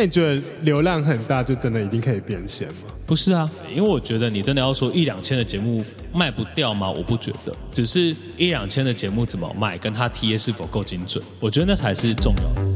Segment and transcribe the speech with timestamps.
[0.00, 2.88] 那你觉得流量很大就真的一定可以变现吗？
[3.04, 6.90] 不是啊，因为我觉得你真的要说一两千的节目卖不掉吗？
[6.90, 12.70] 我不觉得，只是一两千的节目怎么卖，跟它 TA 是否够精准，我觉得那才是重要的。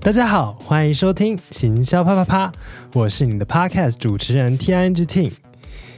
[0.00, 2.52] 大家好，欢迎收听行销啪啪啪，
[2.94, 5.30] 我是你的 Podcast 主持人 TING Team。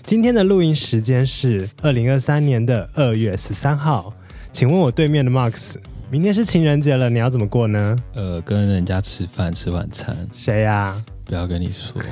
[0.04, 4.12] 今天的录音时间是二零二三年的二月十三号，
[4.52, 5.76] 请问我对面的 Marks，
[6.10, 7.96] 明天是情人节了，你要怎么过呢？
[8.14, 10.14] 呃，跟人家吃饭吃晚餐。
[10.32, 11.04] 谁呀、啊？
[11.24, 12.02] 不要跟你说，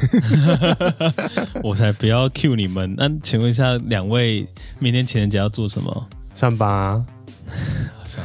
[1.62, 2.94] 我才不要 cue 你们。
[2.96, 4.46] 那请问一下，两位
[4.78, 6.06] 明天情人节要做什么？
[6.34, 7.04] 上班啊。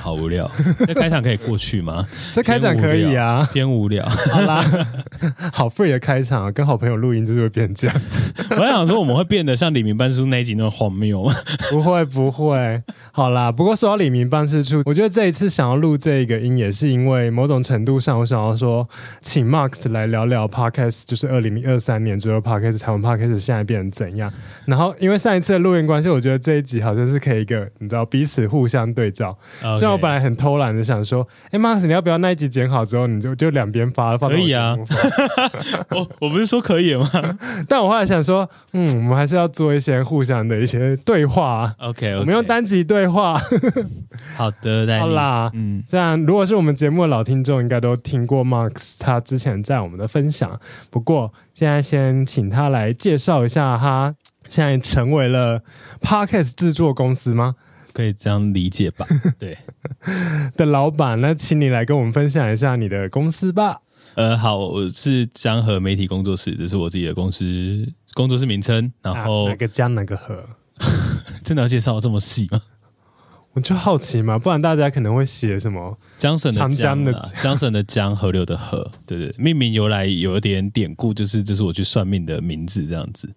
[0.05, 0.47] 好无聊，
[0.85, 2.05] 这开场可以过去吗？
[2.31, 4.07] 这开场可以啊，偏无聊。
[4.07, 4.63] 好啦，
[5.51, 8.01] 好 free 的开场，跟好朋友录音就是会变这样。
[8.51, 11.33] 我还想说，我们会变得像李明办事处那一集那么荒谬吗？
[11.71, 12.83] 不会不会。
[13.11, 18.87] 好啦，不过说到李明办事处，我觉得这一次想要录这个音，也是因为某种程度上，我想要说，
[19.21, 24.31] 请 Marks 来聊聊 Podcast，就是二零二三年之后 Podcast 台湾 Podcast 现在变成怎样。
[24.65, 29.35] 然后，因为上一次的录音关系，我觉得这一集好像是可以一个，你知道，彼此互相对照。
[29.63, 34.75] 然我本来很偷懒的想说，哎，Marks，你要不要那一集剪好之后，你就就两边发，放可以啊。
[35.91, 37.09] 我 我不是说可以吗？
[37.67, 41.73] 但我后来想说，嗯，我们还是要做一些互相的一些对话。
[41.79, 42.19] OK，, okay.
[42.19, 43.39] 我们用单集对话。
[44.35, 50.59] 好的，好啦，嗯，这样如果是我们节目的老听众，应该都听过 Marks 他之前在我们的分享。
[50.89, 54.15] 不过现在先请他来介绍一下，他
[54.49, 55.61] 现在成为了
[56.01, 57.55] Podcast 制作公司吗？
[57.95, 59.07] 可以这样理解吧？
[59.39, 59.57] 对
[60.57, 63.79] 的老板，那请你来跟我们分享一下你的公司吧。
[64.15, 68.91] 呃，好，我是江河媒体工作室，这是我自己的公司工作室名称。
[69.01, 70.43] 然后、啊、哪个江哪个河？
[71.41, 72.61] 真的要介绍这么细吗？
[73.55, 83.33] 我就好奇嘛，不然大家可能会写什么江省的江的 江省的江，河流的河，对对，命名由来有一点典故，就是这是我去算命的名字这样子。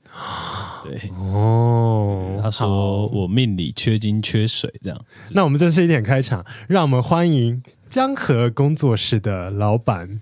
[0.83, 1.01] 对。
[1.17, 5.01] 哦，他说我命里缺金缺水这样。
[5.31, 10.21] 那我们正式一点开场，让我们欢迎江河工作室的老板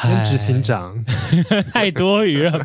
[0.00, 1.04] 兼执行长，
[1.74, 2.64] 太多余了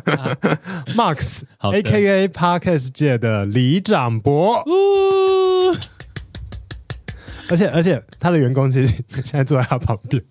[0.94, 2.28] ，Marks，A.K.A.
[2.28, 4.62] Podcast 界的李长伯。
[7.48, 10.22] 而且而且，他的员工其实现在坐在他旁边。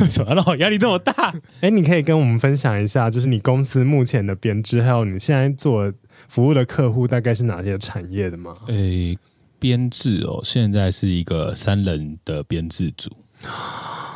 [0.00, 1.12] 为什么让我压力这么大？
[1.60, 5.92] 哎、欸，你可以跟我们分享一下，就是你公司目前的编制，还有你现在做
[6.28, 8.54] 服务的客户大概是哪些产业的吗？
[8.68, 9.18] 诶、欸，
[9.58, 13.10] 编制哦，现在是一个三人的编制组，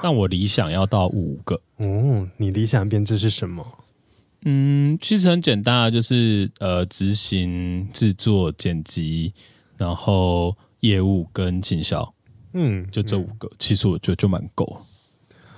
[0.02, 1.60] 但我理想要到五个。
[1.76, 3.66] 哦，你理想编制是什么？
[4.46, 9.32] 嗯，其实很简单啊，就是呃，执行、制作、剪辑。
[9.76, 12.14] 然后业务跟进销，
[12.52, 14.76] 嗯，就这五个，嗯、其实我觉得就蛮够。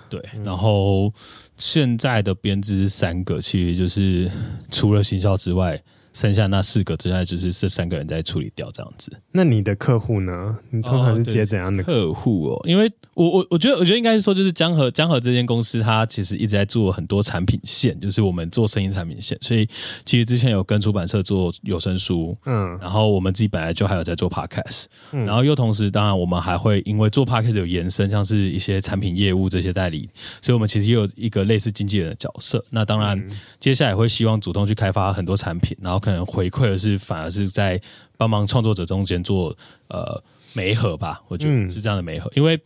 [0.08, 1.12] 对，嗯、然后
[1.56, 4.30] 现在的编制是三个，其实就是
[4.70, 5.82] 除了行销之外。
[6.16, 9.12] 剩下那四个，接下来就是这三个人在处理掉这样子。
[9.32, 10.56] 那你的客户呢？
[10.70, 12.62] 你通常是接怎样的客户哦？
[12.64, 19.36] 因为我我我觉得我觉得应该是说，就是江河江河这间公司，它其实一直在做很多产品线，就是我们做声音产品线。
[19.42, 19.68] 所以
[20.06, 30.08] 其实之前有跟出版社做有声书，嗯，然后我们自己本来就还有在做 podcast，嗯，然后又同时，当然我们还会因为做 podcast 有延伸，像是一些产品业务这些代理，
[30.40, 32.64] 所以我们其实也有一个类似经纪人的角色。
[32.70, 33.22] 那当然，
[33.60, 36.00] 接下来会希望主动去开发很多产品，然后。
[36.06, 37.80] 可能回馈的是，反而是在
[38.16, 39.52] 帮忙创作者中间做
[39.88, 40.22] 呃
[40.54, 42.30] 媒合吧，我觉得是这样的媒合。
[42.30, 42.56] 嗯、因为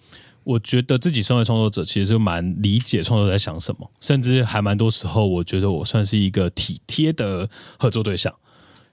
[0.45, 7.49] 我觉得自己身为创作者，其实是蛮理解创作者在想什么，甚至还蛮多时候，我觉得我算是一个体贴的
[7.79, 8.31] 合作对象。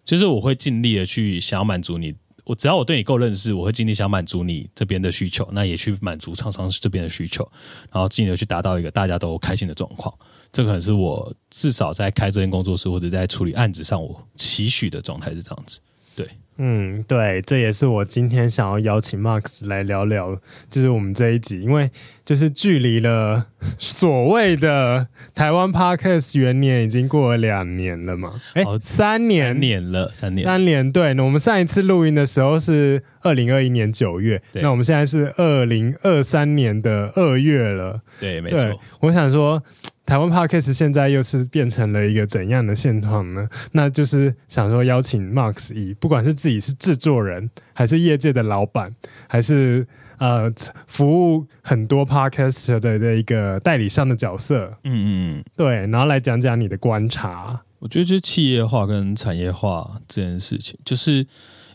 [0.06, 2.16] 就是我会尽力的去想要满足你，
[2.46, 7.44] 我只要我对你够认识，我会尽力想满足你这边的需求，那也去满足厂商这边的需求，
[7.92, 10.18] 然后尽力的去达到一个大家都开心的状况。
[10.52, 15.80] 这可能是我至少在开这间工作室或者在处理案子上，我期许的状态是这样子。
[16.16, 16.28] 对，
[16.58, 20.36] 嗯，对，这也是我今天想要邀请 Marks 来聊聊，
[20.68, 21.92] 就是我们这一集，因为
[22.26, 23.46] 就是距离了
[23.78, 28.42] 所谓的台湾 Podcast 元年已经过了两年了嘛？
[28.56, 30.92] 哎，三年，三年了，三年，三年。
[30.92, 38.02] 对，那我们上一次录音的时候是二零二一年九月，那我们现在是二零二三年的二月了。
[38.20, 38.80] 对，没错。
[39.02, 39.62] 我想说。
[40.08, 43.46] 台湾 Podcast 现在又是变成了一个怎样的现状呢？
[43.74, 48.96] 那就是想说邀请 Marks 以不管是自己是制作人，还是业界的老板，
[49.28, 49.86] 还是
[50.18, 50.50] 呃
[50.88, 57.60] 服务很多 Podcast 的的一个代理商的角色，嗯嗯，对，然后来讲讲你的观察。
[57.80, 61.28] 我觉得就是企业化跟产业化这件事情，就是应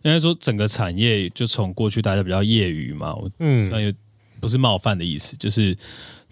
[0.04, 3.92] 该说整个产业就从过去大家比较业余嘛，嗯，算有
[4.40, 5.76] 不是冒犯的意思，就是。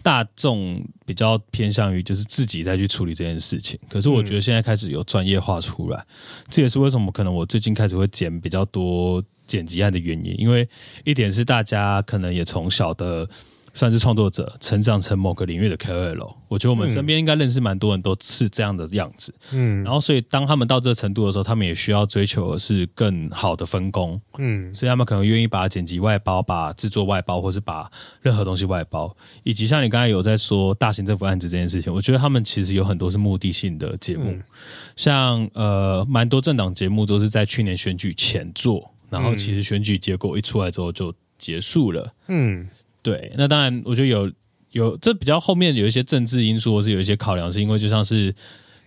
[0.03, 10.67] 大众比较偏向于就是自己再去处理这件事情，可是我觉得现在开始有专业化出来，嗯、这也是为什么可能我最近开始会剪比较多剪辑案的原因，因为
[11.03, 13.29] 一点是大家可能也从小的。
[13.73, 19.33] 算是创作者成长成某个领域的 KOL，我觉得我们身边应该认识蛮多人都是这样的样子。
[19.53, 24.19] 嗯，然后所以当他们到这个程度的时候，他们也需要追求的是更好的分工。
[24.37, 27.89] 嗯，所以他们可能愿意把剪辑外包，把制作外包，或是把
[28.21, 29.15] 任何东西外包。
[29.43, 34.43] 以及像你刚才有在说大型政府案子这件事情，我觉得他们其实有很多是目的性的节目，嗯、
[34.95, 42.13] 像呃蛮多政党节目都是在去年选举前做，然后其实选举结果一出来之后就结束了。
[42.27, 42.67] 嗯。
[43.03, 44.31] 对，那当然，我觉得有
[44.71, 48.33] 有这比较后面有一些政治因素，或是有一些考量，是因为就像是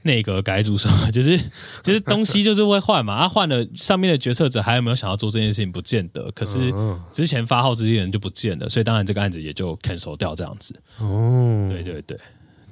[0.03, 1.37] 内阁改组什么， 就是
[1.83, 6.31] 就是东西就是会换嘛，他、啊、换了上面的决策者还有没有想要做这件事情，不见得。
[6.33, 6.73] 可是
[7.11, 10.75] 之前发号这些人就不见了，所以当然这个案子也就 cancel 掉这样子。
[10.99, 12.19] 哦，对对对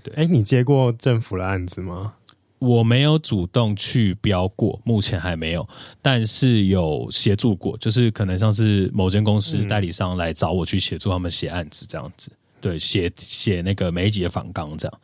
[0.03, 2.13] 对，哎，你接过政府的案子吗？
[2.63, 5.69] 我没有主动去标过，目前还没有，
[6.01, 12.31] 但是有协助过，就是可能像是某间公司代理商来找我去协助他们写案子这样子，
[12.61, 15.01] 对，写写那个每一集的访纲这样，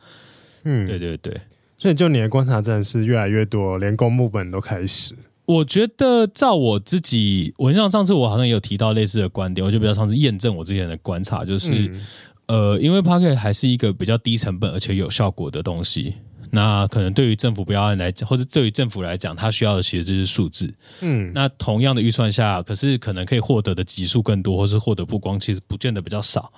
[0.63, 1.37] 嗯，对对对，
[1.77, 5.13] 所以就你的观察，真的是越来越多，连公募本都开始。
[5.45, 11.99] 我觉得照我自己，我印象上次我好像有提到类似的观点，我就比较像是验证我之前的观察，就是、嗯、
[12.45, 16.13] 呃，因为 Podcast 还是一个比较低成本而且有效果的东西。
[16.51, 20.73] 那可能对于政府标案来讲，或者对于政府来讲，它需要的其实就是数字。
[21.01, 26.51] 嗯，那同样的预算下，可是可能可以获得的集数更多，或是获得曝光，其实不见得比较少。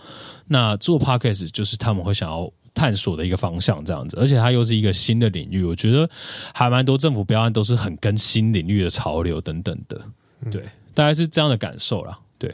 [0.48, 6.10] 那做 Podcast 就是他们会想要探索的一个方向，这样子，而且它又是一个新的领域，我觉得
[6.54, 10.02] 还蛮多政府标案都是很跟新领域的潮流等等的。
[10.50, 10.64] 对，
[10.94, 12.18] 大概是这样的感受啦。
[12.40, 12.54] 对，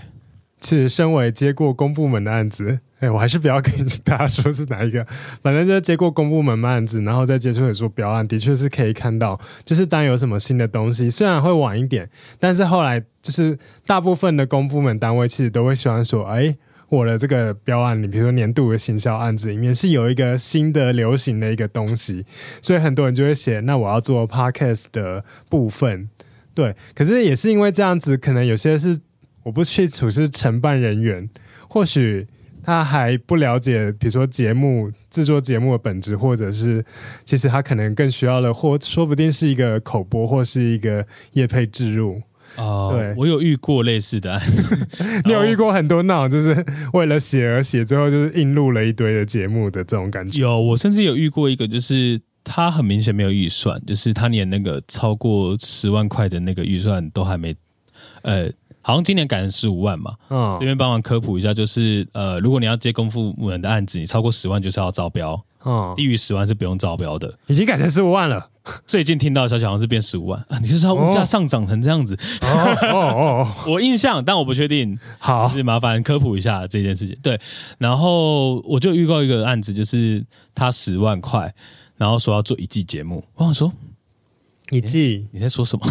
[0.59, 2.79] 其实身为接过公部门的案子。
[2.99, 3.71] 哎，我还是不要跟
[4.03, 5.05] 大家说是哪一个，
[5.43, 12.09] 反正就是接过公部门的案子，然后再接触很多标案，的确是可以看到，就是当有什么新的东西，虽然会晚一点，
[12.39, 13.55] 但是后来就是
[13.85, 16.57] 大部分的公部门单位其实都会喜欢说，哎，
[16.89, 22.25] 我的这个标案，你比如说年度的行销案子里面是有一个新的流行的一个东西，
[22.63, 26.09] 所以很多人就会写，那我要做 podcast 的部分，
[26.55, 28.97] 对，可是也是因为这样子，可能有些是
[29.47, 31.29] 我不去处是承办人员，
[31.67, 32.27] 或许。
[32.63, 36.83] 他还不了解，比如说节目制作节目的本质，或者是
[37.23, 42.21] 其实他可能更需要的，或说不定是一个口播，或是一个业配置入。
[42.57, 44.85] 哦，对，我有遇过类似的案子，
[45.23, 50.41] 你有遇过很多那种就是为了写而写，最后就是硬录了一堆的节目的这种感觉。
[50.41, 57.55] 有，我甚至有遇过一个，就是他很明显没有预算，就是他连那个超过十万块的那个预算都还没，
[58.23, 58.51] 呃。
[58.87, 67.37] 好像今年改成十五万嘛，嗯，这边帮忙科普一下，就是呃，如果你要接公部门的案子，你超过十万就是要招标，嗯，低于十万是不用招标的。
[67.47, 68.49] 已经改成十五万了，
[68.85, 70.39] 最近听到的消息好像是变十五万。
[70.47, 77.13] 啊，你就知道物价上涨成这样子，哦哦哦， 我印象，但我不确定，好，就是麻烦科普一下这件事情。
[77.21, 77.37] 对，
[77.77, 80.25] 然后我就预告一个案子，就是
[80.55, 81.53] 他十万块，
[81.97, 83.69] 然后说要做一季节目，我想说。
[84.69, 85.25] 一季？
[85.31, 85.85] 你在说什么？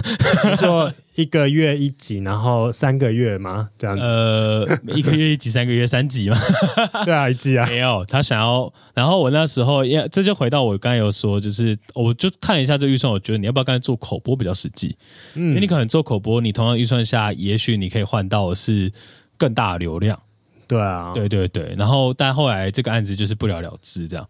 [0.50, 3.71] 你说一个月一集，然后三个月吗？
[3.78, 4.02] 这样子？
[4.02, 6.37] 呃，一个月一集，三个月三集吗？
[7.06, 7.66] 对啊，一季啊。
[7.66, 8.71] 没有，他想要。
[8.92, 14.95] 然后我那时候，也这就回到我刚才有说，就是我就看了一下这个预算，我觉得你要不要刚才做口播比较实际？
[15.35, 18.92] 嗯，因为你可能做口播，你同样预算下，也许你可以换到的是
[19.38, 20.21] 更大的流量。
[20.68, 21.75] 对啊，对对对。
[21.78, 24.28] 然后，但后来这个案子就是不了了之，这样。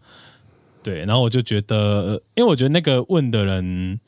[0.81, 3.99] 对，然后我就觉得，因为我觉得那个问的人。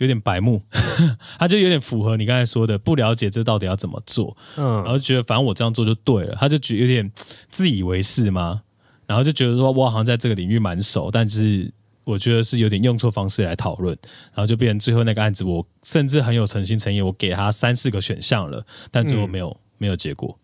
[0.00, 0.60] 有点白目，
[1.38, 7.10] 他就有点符合你刚才说的，不了解这到底要怎么做，嗯，然后觉得反正我这样做就对了，他就觉得有点
[7.48, 8.62] 自以为是嘛，
[9.06, 11.72] 然后就觉得说我好像在这个领域蛮熟，但是
[12.04, 13.96] 我觉得是有点用错方式来讨论，
[14.32, 20.38] 然后就变成最后那个案子，我甚至很有诚心诚意，我给他三四个选项了，但最后没有、嗯、没有结果。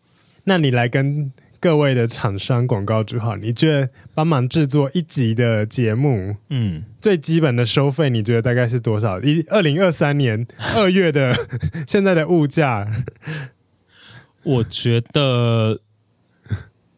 [0.45, 1.33] 那你来跟。
[1.59, 9.21] 各位的厂商广告主好，你觉得帮忙制作一集的节目，嗯，最基本的收费，你觉得大概是多少？
[9.21, 10.47] 一二零二三年
[10.77, 11.35] 二月的
[11.89, 12.87] 现在的物价，
[14.43, 15.81] 我觉得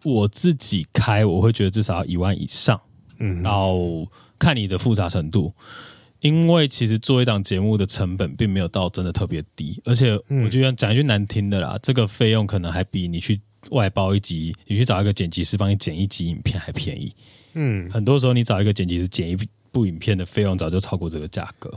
[0.02, 2.80] 我自己开，我会觉得至少要一万以上，
[3.18, 5.54] 嗯，然后看你的复杂程度，
[6.20, 13.40] 因为其实做一档节目的成本并没有到真的特别低，而且我就想讲一句难听的啦，嗯、这个费用可能还比你去。
[13.70, 17.14] 外包一集，你去找一个剪辑师帮你剪一集影片还便宜。
[17.54, 19.36] 嗯，很多时候你找一个剪辑师剪一
[19.72, 21.72] 部影片的费用早就超过这个价格。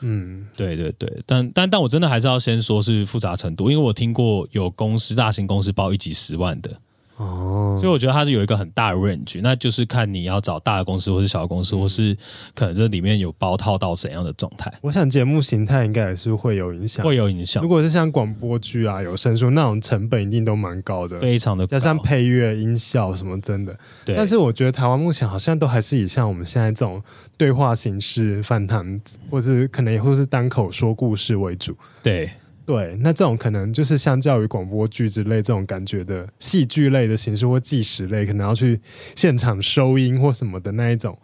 [0.00, 6.80] 嗯，对对对，但但但我真的还是要先说是复杂程度，因为我听过有公司大型公司包一集十万的。
[7.20, 12.16] 哦，所以我觉得它是有一个很大的 range，那就是看你要找大的公司，或是小的公司，或是
[12.54, 14.72] 可能这里面有包套到怎样的状态。
[14.80, 17.62] 我想节目形态应该也是会有影响，会有影响。
[17.62, 23.76] 如果是像广播剧啊、有声书那种，成本一定都蛮高的，非常的高，加上配乐、音效什么，真的。
[24.06, 24.16] 对。
[24.16, 27.02] 但是我觉得台湾目前好像都还是以像我们现在这种
[27.36, 28.98] 对话形式、访谈，
[29.30, 31.76] 或是可能也会是单口说故事为主。
[32.02, 32.30] 对。
[32.66, 38.80] 对，那这种可能就是相较于广播剧之类这种感觉的戏剧类的形式或纪实类，可能要去
[39.16, 41.18] 现场收音或什么的那一种，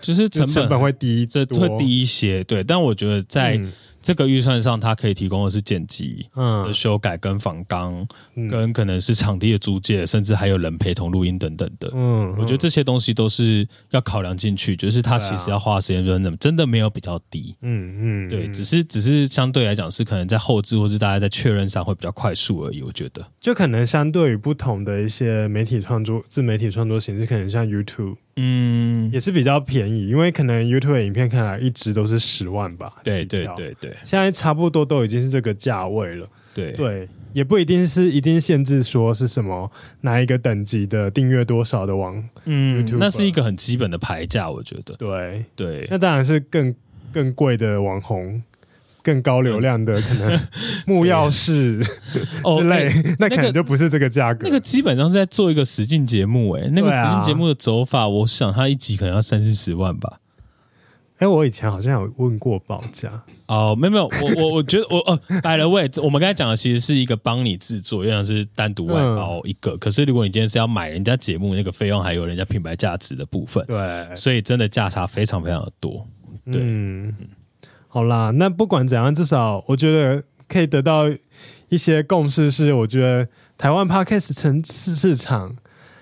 [0.00, 2.42] 就是成本，会低，这会低一些。
[2.44, 3.56] 对，但我觉得在。
[3.56, 8.06] 嗯这个预算上，它可以提供的是剪辑、嗯，修改跟仿纲，
[8.48, 11.90] 跟可能是场地的租借，甚至还有人陪同录音等等的。
[11.92, 17.56] 嗯，我觉得这些东西都是要考量进去，就是它其实要花时间，真的真的没有比较低。
[17.60, 22.82] 嗯嗯，对，只是只是相对来讲是可能在后置或是大家在确认上会比较快速而已。
[22.82, 28.14] 我觉得，就可能相对于不同的一些媒体创作、自媒体创作形式，可能像 YouTube。
[28.40, 32.94] 嗯，也是比较便宜，因为可能 YouTube 的影片看来一直都是十万吧。
[33.02, 36.28] 对对对对，现在差不多都已经是这个价位了。
[36.54, 39.70] 对对，也不一定是一定限制说是什么
[40.02, 44.94] 哪一个等级的订阅多少的网，嗯，那是一个很基本的牌价，我觉得。
[44.96, 46.72] 对对，那当然是更
[47.12, 48.40] 更贵的网红。
[49.08, 50.38] 更高流量的可能
[50.84, 54.50] 木钥匙之类，哦，那可能就不是这个价格，那个。
[54.50, 60.18] 那个基本上是在做一个实境节目，欸，哎，那个实境节目的走法，我想他一集可能要三四十万吧。
[61.14, 63.10] 哎，欸，我以前好像有问过报价。
[63.46, 69.78] 哦，没有没有，我我我觉得我哦，by the way，我们刚才讲的其实是一个帮你制作，原来是单独外包一个，嗯。
[69.78, 76.06] 可是如果你今天是要买人家节目，那个费用还有人家品牌价值的部分，对，所以真的价差非常非常的多。
[76.52, 76.60] 对。
[76.62, 77.14] 嗯
[77.98, 81.10] 好啦，那不管怎样，至少我觉得可以得到
[81.68, 83.26] 一些共识，是我觉得
[83.56, 85.56] 台湾 Podcast 城市市场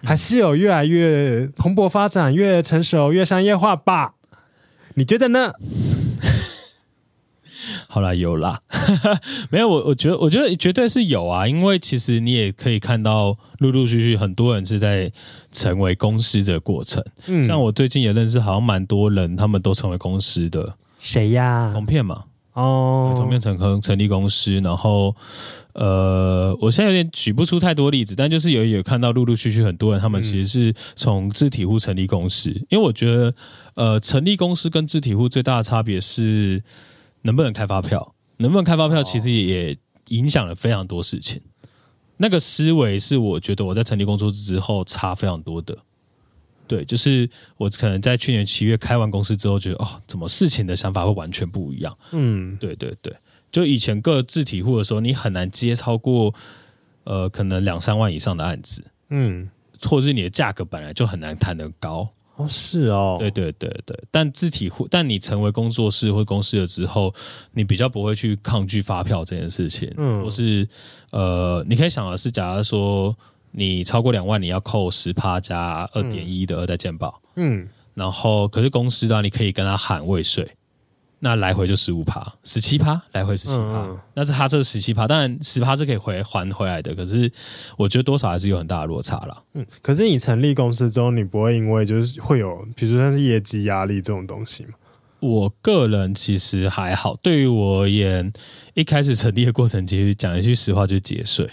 [0.04, 4.12] 还是有越来越蓬勃发展，越成熟，越商业化吧？
[4.96, 5.54] 你觉得呢？
[7.88, 8.60] 好啦，有啦，
[9.48, 15.10] 没有我，我觉得，我觉得绝对是有啊，因为其实你也可以看到，陆陆续续很多人是在
[15.50, 17.02] 成为公司的过程。
[17.26, 20.74] 嗯，像我最近也认识，好像蛮多人，他们都成为公司的。
[21.06, 21.70] 谁呀？
[21.72, 25.14] 同片嘛，哦，同片成成成立公司，然后
[25.74, 33.32] 呃，我现在有点举不出太多例子，但就是有有看到陆陆续续很多人，他们其实是从自体户成立公司，嗯，因为我觉得
[33.74, 36.60] 呃，成立公司跟自体户最大的差别是
[37.22, 41.40] 能不能开发票，能不能开发票，其实也影响了非常多事情。
[42.16, 45.78] 那个思维是我觉得我在成立公司之后差非常多的。
[46.68, 51.96] 对，就是我可能在去年七月开完公司之后，觉得哦，怎么事情的想法会完全不一样？
[52.12, 53.14] 嗯，对对对，
[53.52, 56.34] 就以前个自体户的时候，你很难接超过
[57.04, 59.48] 呃，可能两三万以上的案子，嗯，
[59.82, 62.08] 或是你的价格本来就很难谈得高。
[62.34, 67.14] 哦，是哦，对对对对，但自体户，但你成为工作室或公司了之后，
[67.52, 70.68] 你比较不会去抗拒发票这件事情，嗯，或是
[71.12, 73.16] 呃，你可以想的是，假如说。
[73.58, 80.46] 你超过两万，你要扣十趴加二点一的二代健保，嗯，然后可是公司的话，你可以跟他喊未税，
[81.20, 87.32] 那来回就十五趴，十七趴，来回十七趴，那是他这十七趴，当然十趴是可以回还回来的，可是
[87.78, 89.42] 我觉得多少还是有很大的落差啦。
[89.54, 94.72] 嗯，可是你成立公司之后，你不会因为就是会有，比如说像是业绩压力这种东西吗？
[95.20, 98.30] 我个人其实还好，对于我而言，
[98.74, 101.48] 一开始成立的过程，其实讲一句实话，就是节税。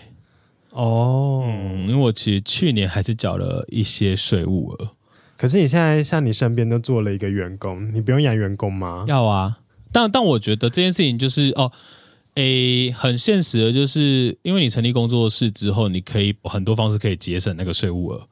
[0.74, 4.90] 哦，嗯，因为我其实去年还是缴了一些税务额，
[5.38, 9.06] 可是你现在像你身边都做了一个员工，你不用养员工吗？
[9.08, 9.60] 要啊，
[9.92, 11.72] 但但我觉得这件事情就是哦，
[12.36, 18.28] 诶，很现实的，就是因为你成立工作室之后，你可以很多方式可以节省那个税务额。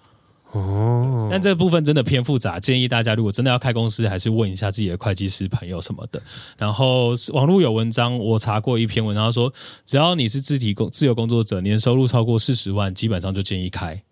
[0.52, 6.22] 哦，但这部分真的偏复杂，建议大家如果真的要开公司，还是问一下自己的会计师朋友什么的。
[6.58, 9.54] 然后网络有文章，我查过一篇文章说，
[9.86, 14.04] 只要你是自体工自由工作者，年收入超过四十万，基本上就建议开，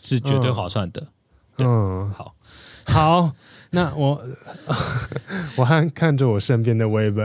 [0.00, 1.04] 是绝对划算的。
[1.58, 2.34] 嗯，嗯好，
[2.84, 3.32] 好，
[3.70, 4.22] 那我
[5.56, 7.18] 我还看着我身边的 Web。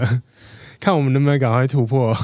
[0.80, 2.16] 看我们能不能赶快突破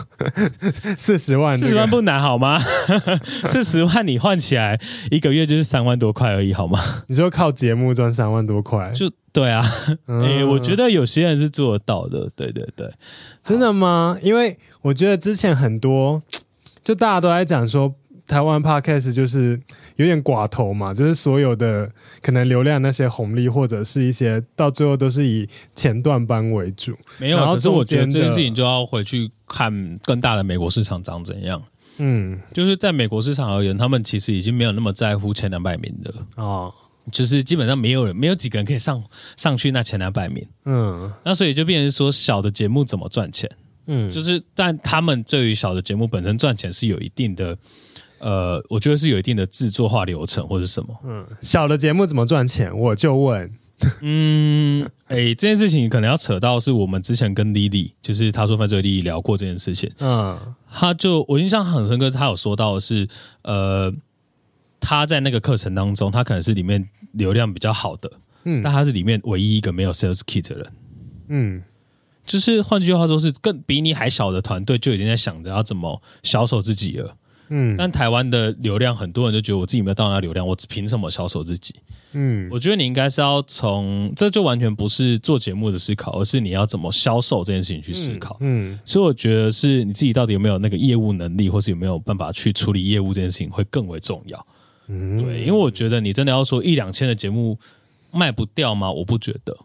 [0.98, 2.60] 四十万，四十万不难好吗？
[3.48, 4.80] 四十万你换起来
[5.10, 6.80] 一个月就是三万多块而已好吗？
[7.08, 9.64] 你说靠节目赚三万多块，就对啊。
[9.88, 12.30] 哎、嗯欸，我觉得有些人是做得到的。
[12.36, 12.90] 对对对，
[13.44, 14.18] 真的吗？
[14.22, 16.22] 因为我觉得之前很多
[16.84, 17.94] 就大家都在讲说。
[18.28, 19.60] 台湾 Podcast 就是
[20.02, 21.90] 有点寡头嘛，就是所有的
[22.22, 26.98] 可能流量那些红利或者是一些到最后都是以前段班为主。
[27.20, 31.62] 没有，可是我觉得这件事情就要回去看更大的美国市场长怎样。
[31.98, 36.74] 嗯，就是在美国市场而言，他们其实已经没有那么在乎前两百名的哦，
[37.12, 39.04] 就是基本上没有人，没有几个人可以上
[39.36, 40.44] 上去那前两百名。
[40.66, 43.50] 嗯，那所以就变成说小的节目怎么赚钱？
[43.88, 47.58] 嗯，就是但他们对于小的节目本身赚钱是有一定的，
[48.22, 50.96] 呃，我觉得是有一定的制作化流程或者什么。
[51.04, 52.72] 嗯，小的节目怎么赚钱？
[52.78, 53.52] 我就问。
[54.02, 59.92] 嗯，哎、欸，这件事情可能要扯到是我们之前跟 Lily，，就是他说犯罪莉莉聊过这件事情。
[59.98, 60.40] 嗯，
[60.72, 63.08] 他就我印象很深刻，他有说到的是，
[63.42, 63.92] 呃，
[64.80, 68.12] 他在那个课程当中，他可能是里面流量比较好的，
[68.44, 70.72] 嗯，但他是里面唯一一个没有 sales kit 的人。
[71.30, 71.64] 嗯，
[72.24, 77.16] 就是换句话说，是更比你还小的团队就已经在想着要怎么销售自己了。
[77.54, 81.76] 嗯，但台湾的流量，很多人就觉得我自己没有到那流量，我凭什么销售自己？
[82.14, 88.38] 嗯，我觉得你应该是要从这就完全不是做节目的思考，而是你要怎么销售这件事情去思考。
[88.40, 94.48] 嗯，嗯，所以我觉得是你自己到底有没有那个业务能力，或是有没有办法去处理业务这件事情会更为重要。
[94.88, 97.60] 嗯，对，因为我觉得你真的要说一两千的节目
[98.12, 98.90] 卖不掉吗？
[98.92, 99.56] 我不觉得，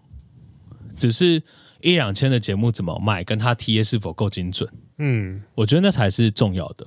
[0.99, 1.43] 只是
[1.81, 4.69] 一两千的节目怎么卖，跟他 TA 是否够精准。
[4.99, 6.87] 嗯，我觉得那才是重要的。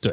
[0.00, 0.12] 对。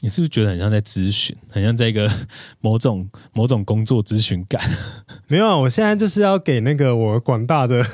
[0.00, 2.10] 你是不是觉得很像在咨询，很像在一个
[2.60, 4.60] 某种某种工作咨询感？
[5.26, 7.84] 没有啊，我现在就是要给那个我广大的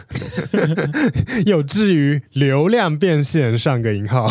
[1.46, 4.30] 有志于流量变现上个引号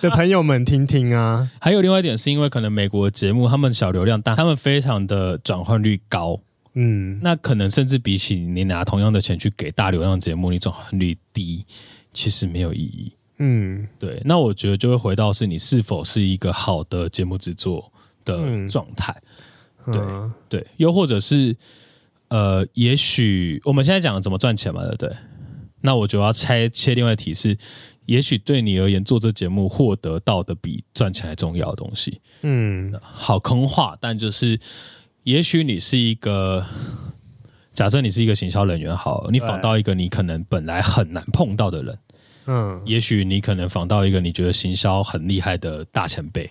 [0.00, 1.50] 的朋友们听听啊。
[1.60, 6.40] 还有另外一点是因为可能美国节目他们小流量，大他们非常的转换率高。
[6.74, 11.64] 嗯，那可能甚至比起你拿同样的钱去给大流量节目，你转换率低，
[12.12, 13.12] 其实没有意义。
[13.38, 17.92] 嗯，对，那我觉得就会回到是你是否是一个好的节目制作
[18.24, 18.38] 的
[18.68, 19.12] 状态，
[19.86, 21.56] 嗯、对、嗯、对，又或者是
[22.28, 25.16] 呃，也许我们现在讲怎么赚钱嘛，对不对？
[25.80, 27.58] 那我就要拆切另外一题是，
[28.06, 34.58] 也许对你而言做这节目获得到的比赚钱还重要的东西，嗯，好空话，但就是
[35.24, 36.64] 也许你是一个，
[37.74, 41.98] 假设你是一个行销人员，好，你访到一个你可能本来很难碰到的人。
[42.46, 46.50] 嗯，也许你可能访到一个你觉得行销很厉害的大前辈。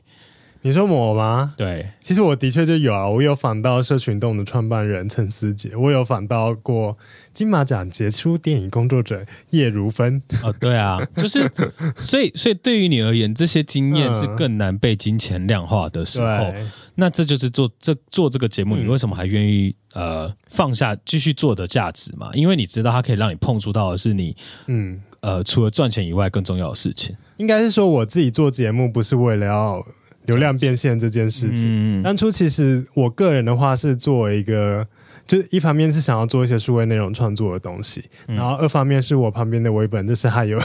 [0.65, 1.53] 你说我吗？
[1.57, 6.97] 对，其实我的确就有啊，我有访到社群动的创办人陈思杰，我有访到过
[7.33, 10.21] 金马奖杰出电影工作者叶如芬。
[10.41, 11.51] 哦，对啊， 就是，
[11.97, 22.29] 所以，所以对于你而言，这些经验是更难被金钱量化的时候，嗯、那这就是做这做这个节目，你为什么还愿意、嗯、呃放下继续做的价值嘛？
[22.35, 24.33] 因为你知道它可以让你碰触到的是你，
[24.67, 25.01] 嗯。
[25.23, 29.81] 呃，除了赚钱以外，更重要的事情，应该是说我自己做节目不是为了要
[30.25, 32.01] 流量变现这件事情。
[32.01, 34.85] 嗯、当初其实我个人的话是作为一个，
[35.25, 40.59] 就一方面是想要做一些数位内容创作的东西，嗯、然后二方面是我旁边的微本就是还有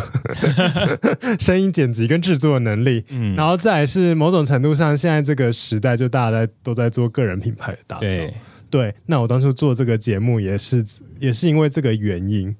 [1.38, 8.00] 声音剪辑跟制作的能力，嗯、然后再来是某种程度上，现在这个时代就大家在都在做个人品牌的打造。
[8.00, 8.34] 对，
[8.68, 10.84] 对，那我当初做这个节目也是
[11.20, 12.56] 也是因为这个原因，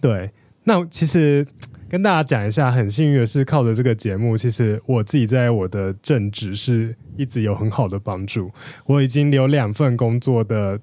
[0.00, 0.30] 对。
[0.64, 1.46] 那其实
[1.88, 8.50] 跟大家讲一下，很幸运的是，靠着这个节目，其实我自己在我的正职是一直有很好的帮助。
[8.86, 10.78] 我已经有两份工作的，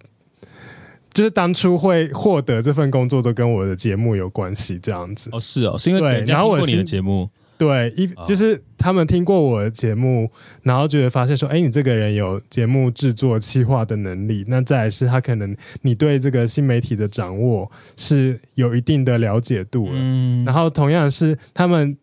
[1.14, 5.30] 就是当初会获得这份工作都跟我的节目有关系，这样子。
[5.32, 7.30] 哦，是哦，是因为然后我你的节目。
[7.60, 10.32] 对，一就是他们听过我的节目，
[10.64, 14.44] 然后觉得发现说，哎，你这个人有节目制作企划的能力。
[14.48, 19.94] 那再来是他可能你对这个新媒体的掌握是有一定的了解度了。
[19.96, 21.96] 嗯，然后同样是他们。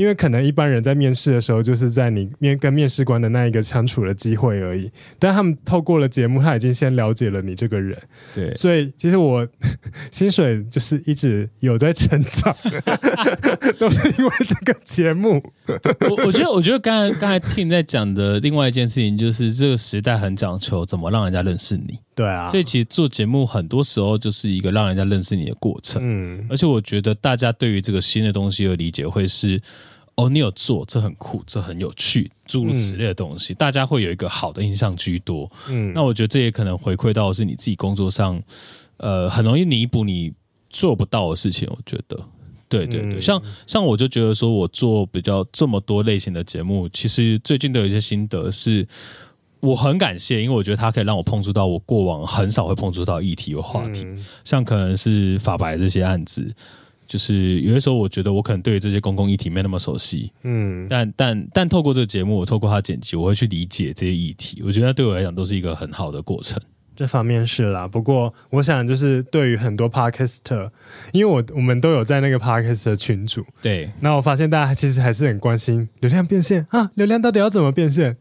[0.00, 4.90] 因为可能一般人在面试的时候，就是在你面跟面试官的那一个相处的机会而已。
[5.18, 7.94] 但他们透过了节目，他已经先了解了你这个人。
[8.34, 9.46] 对，所以其实我
[10.10, 12.56] 薪水就是一直有在成长，
[13.78, 15.42] 都是因为这个节目。
[15.68, 21.98] 我我觉得，我觉得刚才刚才听你在讲的另外一件事情，就是这个时代很讲求怎么让人家认识你。
[22.14, 26.00] 对啊，所以其实做节目很多时候就是一个让人家认识你的过程。
[26.02, 29.60] 嗯，而且我觉得大家对于这个新的东西的理解会是。
[30.20, 35.50] 哦，你有做，这很酷，这很有趣，诸如此类的东西，嗯、大家会有一个好的印象居多。
[35.68, 38.42] 嗯，那我觉得这也可能回馈到的是你自己工作上，
[38.98, 40.30] 呃，很容易弥补你
[40.68, 41.66] 做不到的事情。
[41.70, 42.16] 我觉得，
[42.68, 48.86] 对对对，嗯、像像我就觉得说，我做比较这么多类型的节目，其实最近都有一些心得是，
[49.60, 56.54] 我很感谢，因为我觉得它可以让我碰触到我过往很少会碰触到议题和话题，嗯、像可能是法白这些案子。
[57.10, 64.62] 就是有些时候我觉得我可能对于这些公共议题没那么熟悉，嗯，但但但透过这个节目，我透过他剪辑，我会去理解这些议题。
[64.64, 66.62] 我觉得对我来讲都是一个很好的过程。
[67.00, 70.68] 这方面是啦，不过我想就是对于很多 podcaster，
[71.12, 78.18] 因为我我们都有在那个 podcaster 群组，对，那我发现大家其实还是很关心流量变现啊，流量到底要怎么变现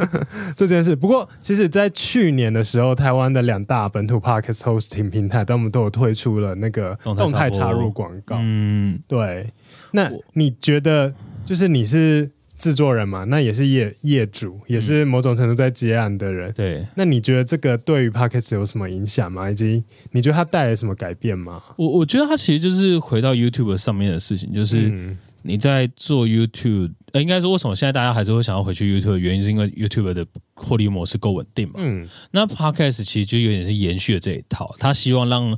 [0.54, 0.94] 这件事。
[0.94, 8.36] 不过其实，在去年的时候，台湾的两大本土 podcast hosting 平台，他们都有推出了那个动态插入广告。
[8.38, 9.50] 嗯，对。
[9.92, 11.14] 那你觉得，
[11.46, 12.30] 就是你是？
[12.58, 16.50] 制作人嘛，那也是业业主，也是某种程度在接案的人。
[16.50, 19.48] 嗯、对，那你觉得这个对于 Podcast 有什么影响吗？
[19.48, 21.62] 以及你觉得它带来什么改变吗？
[21.76, 31.74] 我我觉得它其实就是回到 YouTube 上面的事情，就是你在做 YouTube，呃，应该说为什么现在大家还是会想要回去 YouTube 的原因，是因为 YouTube 的获利模式够稳定嘛。
[31.76, 35.56] 嗯，那 Podcast 其实就有点是延续了这一套，他希望让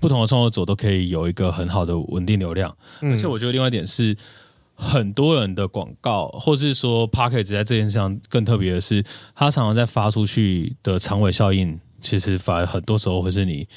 [0.00, 4.16] 不同的创作者都可以有一个很好的稳定流量，嗯、而且我觉得另外一点是。
[4.82, 9.00] 很多人的广告，或是说 Podcast 在这件事上更特别的是，
[9.34, 13.68] 它常常在发出去的长尾效应，其实反而很多时候会是你，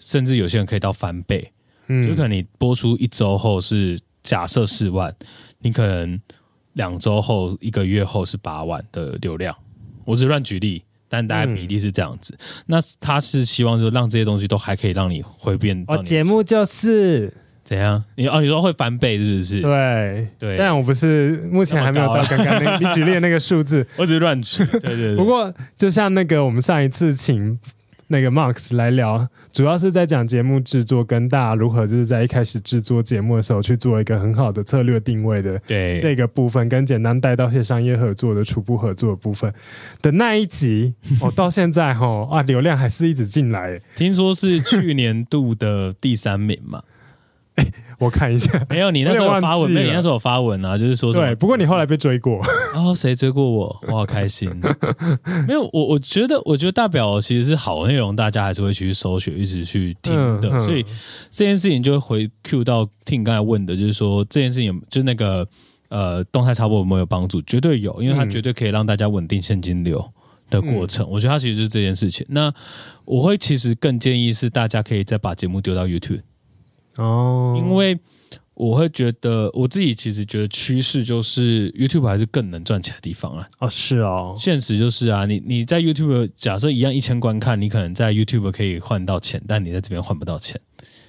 [0.00, 1.52] 甚至有些人可以到翻倍。
[1.88, 5.14] 嗯，就可能你播出一周后是假设四万，
[5.58, 6.18] 你可能
[6.72, 9.54] 两周后、一个月后是八万的流量。
[10.06, 12.34] 我只是乱举例，但大概比例是这样子。
[12.40, 15.84] 嗯、那他是希望就让这些东西都还可以让你回变。
[15.86, 17.32] 哦，节目就是。
[17.64, 18.04] 怎样？
[18.16, 19.60] 你哦，你说会翻倍是不是？
[19.62, 24.62] 对对，但我不是目前还没有到刚刚那 你举例的那个数字，我只是乱举。
[24.66, 25.16] 对对对。
[25.16, 27.58] 不过就像那个我们上一次请
[28.08, 39.50] 那个 Marks 来聊，主要是在讲节目制作跟大家如何就是在一开始制作节目的时候去做一个很好的策略定位的对这个部分，跟简单带到一些商业合作的初步合作的部分
[40.02, 46.82] 的那一集，哦，到现在哈、哦、啊流量还是一直进来，听说是去年度的第三名嘛。
[47.56, 51.34] 欸、 我看一下，没有你那时候发文，没有你那时候有发文啊，就是说对。
[51.36, 52.40] 不过你后来被追过，
[52.74, 53.80] 哦，谁追过我？
[53.86, 54.50] 我好开心。
[55.46, 60.48] 没有，我我觉得，我觉得大表其实是好内容，大家还是会去搜寻，一直去听的。
[60.50, 60.82] 嗯、所以
[61.30, 65.46] 这件事情就会回 Q 到听你刚才问的，就是说这件事情就那个
[65.90, 67.40] 呃动态插播有没有帮助？
[67.42, 70.04] 绝对有，因为它绝对可以让大家稳定现金流
[70.50, 71.06] 的过程。
[71.06, 72.26] 嗯、我觉得它其实就是这件事情。
[72.28, 72.52] 那
[73.04, 76.22] 我会其实更建议是大家可以再把节目丢到 YouTube。
[76.96, 77.98] 哦，因为
[78.54, 83.48] 我会觉得我自己其实觉得趋势就是 YouTube 还是更能赚钱的地方啊。
[83.58, 90.60] 哦，是哦，现实就是啊，你你在 YouTube 假设一样一千观看，你可能在 YouTube 可以换到钱，但你在这边换不到钱。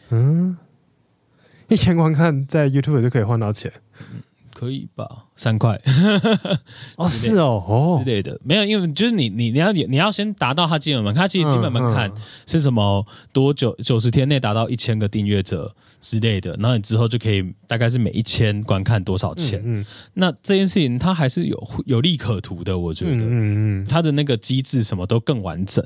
[0.10, 0.58] 嗯，
[1.68, 3.72] 一千观看在 YouTube 就可以换到钱。
[4.56, 5.80] 可以吧，三块。
[6.96, 8.02] 哦， 是哦，哦。
[8.04, 12.10] 之类的，没有，因为就是你你你要你你要先达到他基本门槛，它其实基本门槛
[12.48, 13.06] 是什么？
[13.34, 19.60] 多久九十天内达到一千个订阅者之类的，然后你之后就可以大概是每一千观看多少钱？
[19.66, 19.86] 嗯，嗯。
[20.14, 25.86] 那这件事情它还是有有利可图的，我觉得，嗯嗯，它的那个机制什么都更完整，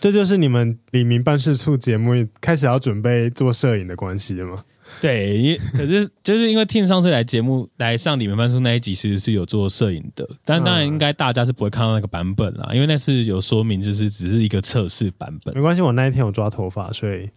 [0.00, 4.64] 这就是你们李明办事处节目开始要准备做摄影的关系了吗？
[5.00, 15.54] 对，因 可是就是因为 Tim 上次来节目来上里民办事处那一集，其实是有做摄影的，但当然应该大家是不会看到那个版本啦，因为那是有说明，就是只是一个测试版本。
[15.54, 17.28] 没关系，我那一天有抓头发，所以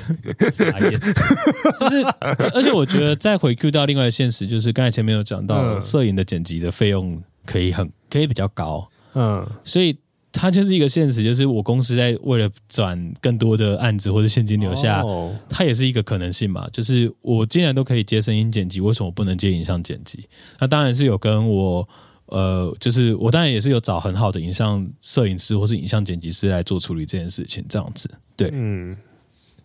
[0.52, 1.00] 傻眼。
[1.00, 2.02] 就是，
[2.54, 9.96] 而且我觉得再回 Q 到另外的现实，就是刚才前面有讲到，摄影的剪辑的费用可以很可以比较高，嗯，所以。
[10.32, 15.02] 它就是一个现实，就是我公司在为了转更多的案子或者现金流下，
[15.48, 16.68] 它也是一个可能性嘛。
[16.72, 20.28] 就是我既然都可以接声音剪辑，为什么不能接影像剪辑？
[20.58, 21.88] 那当然是有跟我
[22.26, 28.08] 呃，就是我当然也是有找很好的影像摄影师或是影像剪辑师来做处理这件事情，这样子。
[28.36, 28.96] 对，嗯，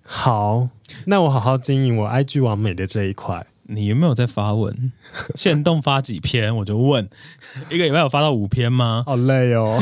[0.02, 0.68] 好，
[1.06, 3.46] 那我好好经营我 IG 完美的这一块。
[3.68, 4.92] 你有没有在发文？
[5.36, 6.56] 限动发几篇？
[6.56, 7.10] 我就问，
[7.70, 9.04] 一个礼拜有发到五篇吗？
[9.06, 9.80] 好累哦。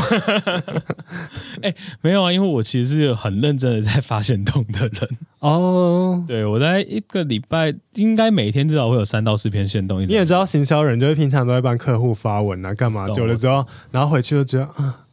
[1.61, 6.23] 哎、欸，没有啊，因为我其实是很认真的在发限动的人哦。
[6.27, 10.01] 对，我在一个礼拜应该每天至少会有三到四篇限动。
[10.01, 13.07] 你也知道，行销人就是平常都会帮客户发文啊，干嘛？
[13.09, 15.05] 久了之后，然后回去就觉得啊，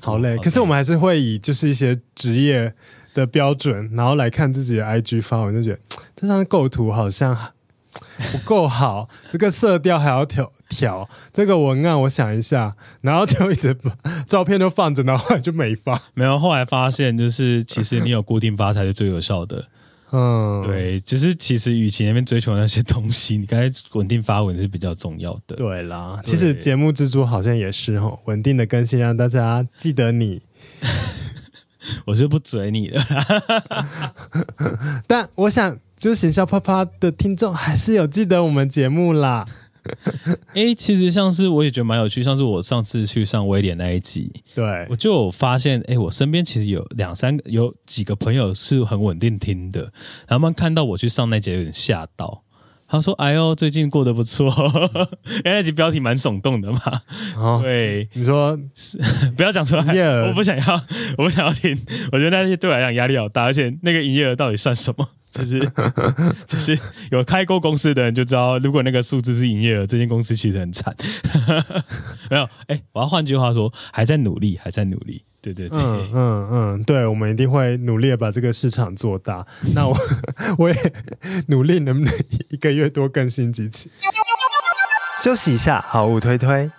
[0.00, 0.36] 好累。
[0.38, 2.72] 可是我们还是会以就是一些职业
[3.14, 5.78] 的标准，然后来看自己的 IG 发文，就觉得
[6.16, 7.36] 这张构图好像。
[8.32, 13.96] 不够好， 这个色调还要调调，这个文案我想一下，然后就一直把
[14.28, 16.00] 照片都放着，然后就没发。
[16.14, 19.64] 没有，后来发现就是其实你有固定发才是最有效的。
[20.10, 25.54] 嗯，对，就是其实与其那边追求那些东西，你该稳定发文是比较重要的。
[25.56, 30.40] 对啦，对其实节目制作好像也是哦，稳定的更新，让大家记得你。
[32.06, 33.00] 我是不嘴你的，
[35.06, 35.78] 但我想。
[35.98, 39.44] 就是闲笑啪啪的听众还是有记得我们节目啦。
[40.48, 49.92] 哎、欸，其实像是我也觉得蛮有趣，像是我上次去上威廉那一集，对，我就有发现，哎、欸，我身边其实有两三个，有几个朋友是很稳定听的，然后
[50.36, 52.42] 他们看到我去上那节有点吓到。
[52.90, 54.46] 他说：“哎呦，最近过得不错，
[55.26, 56.80] 因为那集标题蛮耸动的嘛。
[57.36, 58.98] 哦”对，你说是
[59.36, 59.82] 不要讲出来.
[60.26, 60.84] 我不想要，
[61.18, 61.78] 我不想要听。
[62.12, 65.06] 我觉得那些对我来讲压力好大，而且那个营业额到底算什么？
[65.30, 65.60] 就是
[66.46, 66.76] 就是
[67.10, 70.96] 有开过公司的人就知道，如果那个数字是营业额，这间公司其实很惨。
[72.30, 75.22] 没有，哎、欸，我要换句话说，还在努力，还在努力。
[75.40, 79.46] 对对对，嗯嗯嗯，对，我们一定会努力的把这个市场做大。
[79.74, 79.96] 那我
[80.58, 80.92] 我也
[81.46, 82.12] 努力，能不能
[82.48, 83.88] 一个月多更新几期？
[85.22, 86.70] 休息一下，好物推推。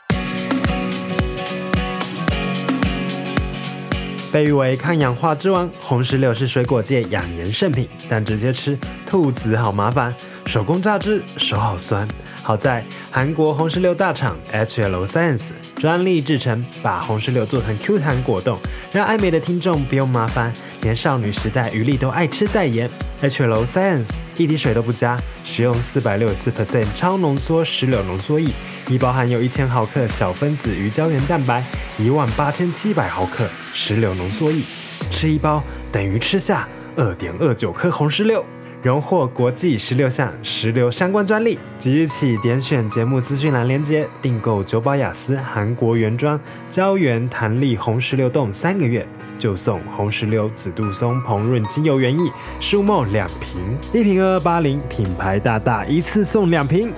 [4.32, 10.13] 被誉为抗氧化之王，红石榴是水果界养颜圣品，但直接吃兔子好麻烦，
[10.45, 12.08] 手工榨汁手好酸。
[12.43, 15.68] 好在韩国红石榴大厂 HL Science。
[15.80, 18.60] 专利制成，把红石榴做成 Q 弹果冻，
[18.92, 22.89] 让爱美的听众不用麻烦，连少女时代鱼粒都爱吃代言。
[23.22, 28.50] HLO Science 一滴水都不加，使用四百六十四 percent 超浓缩石榴浓缩液，
[28.89, 31.63] 一包含有一千毫克小分子鱼胶原蛋白，
[31.98, 34.62] 一万八千七百毫克石榴浓缩液，
[35.10, 35.63] 吃一包
[35.94, 38.46] 等于吃下二点二九颗红石榴。
[38.82, 46.39] 荣获国际十六项石榴相关专利，即日起点选节目资讯栏链接订购九宝雅思韩国原装
[46.70, 49.06] 胶原弹力红石榴冻三个月，
[49.38, 56.94] 就送红石榴紫杜松膨润精油原液舒梦两瓶，一瓶二二八零，品牌大大一次送两瓶，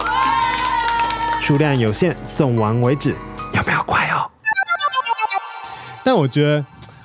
[1.41, 3.15] 数量有限，送完为止，
[3.53, 4.29] 要不要快哦？
[6.03, 6.63] 但我觉得。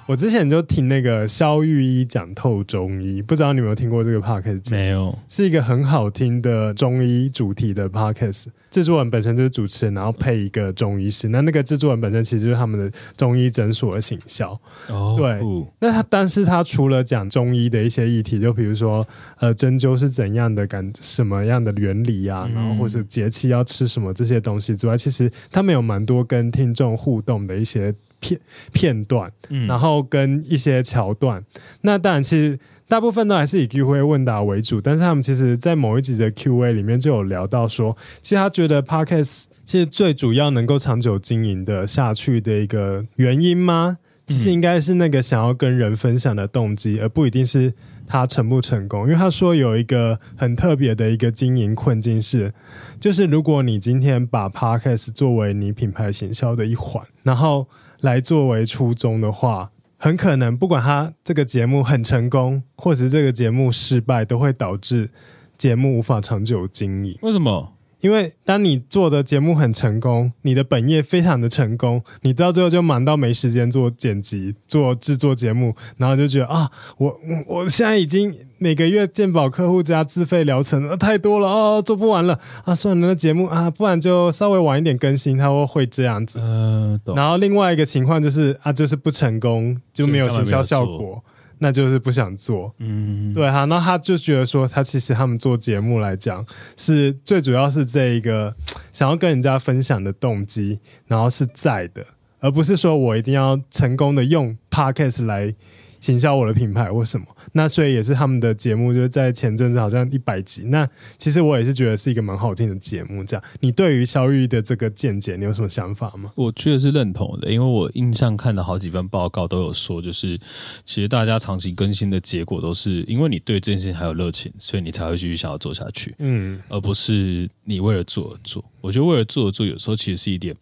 [0.09, 4.71] 我之前就听那个肖玉医讲透中医，不知道你有没有听过这个 podcast？
[4.71, 8.45] 没有，是一个很好听的中医主题的 podcast。
[8.71, 11.29] 制作人本身就是主持人，然后配一个中医师。
[11.29, 14.53] 那那个制作人本身其实就是他们的中医诊所的行销。
[14.89, 15.41] 哦，对。
[15.81, 19.05] 那他，但是他除了讲中医的一些议题，就比如说
[19.41, 27.93] 呃针灸是怎样的感，什么样的原理啊，然后或是节气要吃什么这些东西之外，其实他们有蛮多跟听众互动的一些。
[28.27, 28.41] 片
[28.73, 32.59] 片段，嗯然后跟一些桥段，嗯，那当然其实
[32.89, 43.99] 大部分都还是以 Q&A 问答为主，但是他们其实，在某一集的 Q&A 里面就有聊到说，其实他觉得 Podcast 其实最主要能够长久经营的下去的一个原因吗？
[44.29, 47.73] 其实应该是那个想要跟人分享的动机，而不一定是
[48.09, 49.05] 他成不成功。
[49.05, 52.53] 因为他说有一个很特别的一个经营困境是，
[52.99, 57.69] 就是如果你今天把 Podcast 作为你品牌行销的一环，然后
[58.01, 65.11] 来作为初衷的话，很可能不管他这个节目很成功，或是这个节目失败，都会导致
[65.57, 67.19] 节目无法长久经营。
[67.23, 67.76] 为什么？
[68.07, 86.39] 因为当你做的节目很成功，你的本业非常的成功，你到最后就忙到没时间做剪辑、做制作节目，然后就觉得啊，我我现在已经每个月鉴宝客户加自费疗程，啊，太多了哦，做不完了啊，算了，那节目啊，不然就稍微晚一点更新，他会会这样子。
[86.41, 91.25] 嗯，然后另外一个情况就是啊，就是不成功就没有行销效果。
[91.59, 96.45] 那就是不想做，嗯，对哈，那他就觉得说，他其实他们做节目来讲，
[96.77, 98.55] 是最主要是这一个
[98.93, 102.05] 想要跟人家分享的动机，然后是在的，
[102.41, 105.55] 而不是说我一定要成功的用 Podcast 来。
[105.99, 110.63] 行销我的品牌或什么，那所以也是他们的节目，就是在前阵子好像一百集。
[110.65, 113.25] 那其实我也是觉得是一个蛮好听的节目。
[113.25, 116.31] 这样，你对于肖玉的这个见解，你有什么想法吗？
[116.35, 120.39] 我确实是认同的，因为我印象看了好几份报告都有说，就是
[120.85, 128.63] 其实大家长期更新的结果都是因为你对这件事情还有热情，所以你才会继续想要做下去，嗯，而不是你为了做而做。
[128.83, 130.55] 我觉得为了做而做，有时候其实是一点。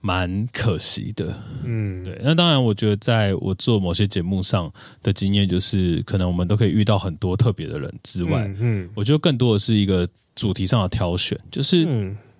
[0.00, 1.34] 蛮可惜的，
[1.64, 2.18] 嗯，对。
[2.22, 11.86] 那当然，我觉得在我做某些节目上的经验，就是可能我们都可以遇到很多特别的人之外，嗯，嗯，我觉得更多的是一个主题上的挑选，就是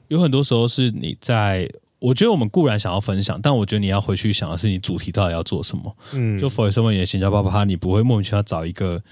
[0.09, 1.68] 有很多时候是你在，
[1.99, 9.03] 我觉得我们固然想要分享，但我觉得你要回去想的是你主题到底要做什么，嗯，就 for example 你的行销啪啪啪，你不会莫名其妙找一个。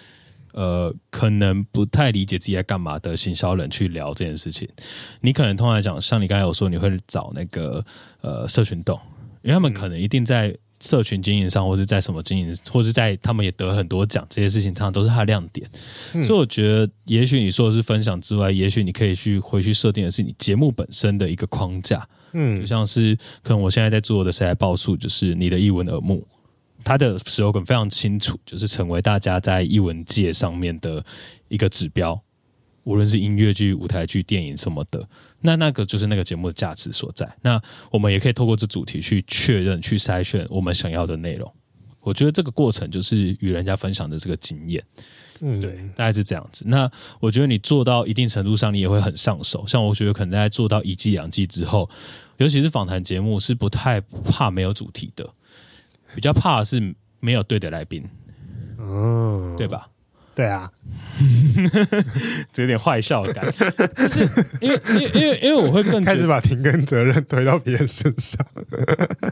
[0.53, 4.69] 呃，可能不太理解自己在干嘛的行销人去聊这件事情，
[5.21, 7.85] 你可能通常来讲，像你刚才有说，你会找那个
[8.21, 8.99] 呃社群丼，
[9.43, 15.69] 因为他们可能一定在社群经营上，或者在什么经营，或者在他们也得很多奖，这些事情上都是他的亮点。
[16.15, 16.23] 嗯。
[16.23, 22.09] 所以我觉得，也许你说的是分享之外，也许你可以去回去设定的是你节目本身的一个框架。
[22.33, 26.27] 嗯，就像是可能我现在在做的谁来报数，就是你的一文耳目。
[26.85, 31.05] 他的 slogan 非常清楚，就是成为大家在艺文界上面的
[31.49, 32.21] 一个指标，
[32.85, 35.07] 无论是音乐剧、舞台剧、电影什么的，
[35.41, 37.29] 那那个就是那个节目的价值所在。
[37.43, 37.61] 那
[37.91, 41.53] 我们也可以透过这主题去确认、去筛选我们想要的内容。
[42.01, 44.83] 我觉得这个过程就是与人家分享的这个经验。
[45.41, 46.65] 嗯，对，大概是这样子。
[46.67, 49.65] 那我觉得你做到一定程度上，你也会很上手。
[49.67, 51.89] 像我觉得可能在做到一季、两季之后，
[52.39, 55.29] 尤其是访谈节目，是不太怕没有主题的，
[56.15, 58.05] 比较怕的是没有对的来宾。
[58.79, 59.89] 嗯，对吧？
[60.35, 60.71] 对啊，
[62.53, 63.45] 这有点坏笑感，
[63.97, 68.47] 就是因为因为因为因为我会更开始把停更责任推到别人身上。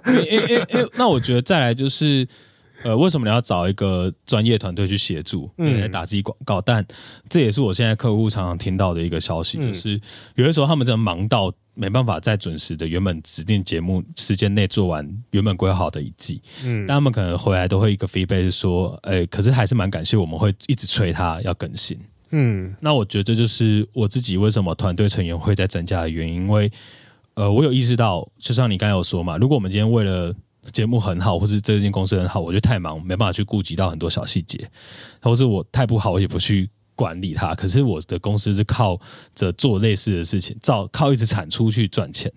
[0.07, 2.27] 因为因为因为那我觉得再来就是。
[2.87, 6.61] 呃，为什么你要找一个专业团队去协助，来打击广告？
[6.61, 6.87] 嗯、但
[7.29, 10.01] 这也是我现在客户常常听到的一个消息，嗯、就是
[10.37, 16.41] 有的时候他们真的忙到没办法在准时的原本指定节目时间内做完原本规划好的一季。
[16.65, 21.99] 嗯，但他们可能回来都会一个 feedback 是说，哎、欸，可是还是蛮感谢我们会一直催他要更新。
[22.31, 26.71] 嗯，那我觉得这就是我自己为什么团队成员会在增加的原因，因为
[27.35, 30.35] 呃，我有意识到，就像你刚才有说嘛，如果我们今天为了
[30.73, 34.69] 节目很好，或是这间公司很好，我就太忙，没办法去顾及到很多小细节，
[35.23, 37.55] 或是我太不好，我也不去管理它。
[37.55, 38.99] 可是我的公司是靠
[39.35, 42.33] 着做类似的事情，照靠一直产出去赚钱。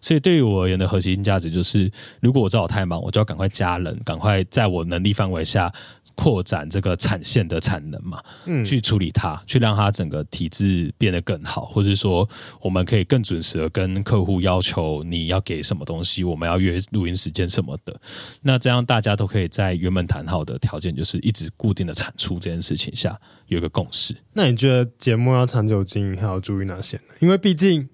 [0.00, 5.72] 所以对于我而言的核心价值就是，如果我知道我太忙，我就要赶快加人，赶快在我能力范围下。
[6.14, 12.28] 扩展这个产线的产能嘛，嗯，去处理它，去让它整个体制变得更好，或者说
[12.60, 18.00] 我们可以更准时的跟客户要求你要给什么东西，我们要约录音时间什么的。
[18.40, 24.14] 那这样大家都可以在原本谈好的条件，就是一直固定的产出这件事情下有一个共识。
[24.32, 27.02] 那你觉得节目要长久经营还要注意哪些呢？
[27.18, 27.88] 因为毕竟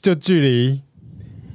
[0.00, 0.83] 就距离。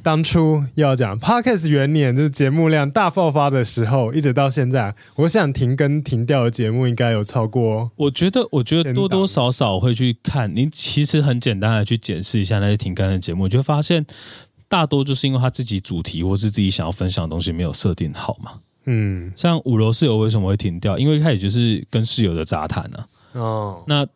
[0.10, 7.92] 当初要讲 Podcast 元年，就是节目量大爆发的时候，一直到现在，我想停更停掉的节目应该有超过。
[7.96, 10.52] 我觉得，我觉得多多少少会去看。
[10.56, 14.04] 你其实很简单的去检视一下那些停更的节目，你就会发现
[14.68, 18.54] 大多就是因为他自己主题或是自己想要分享的东西没有设定好嘛。
[18.86, 20.98] 嗯，像五楼室友为什么会停掉？
[20.98, 23.06] 因为一开始就是跟室友的杂谈呢。
[23.34, 24.08] 哦，那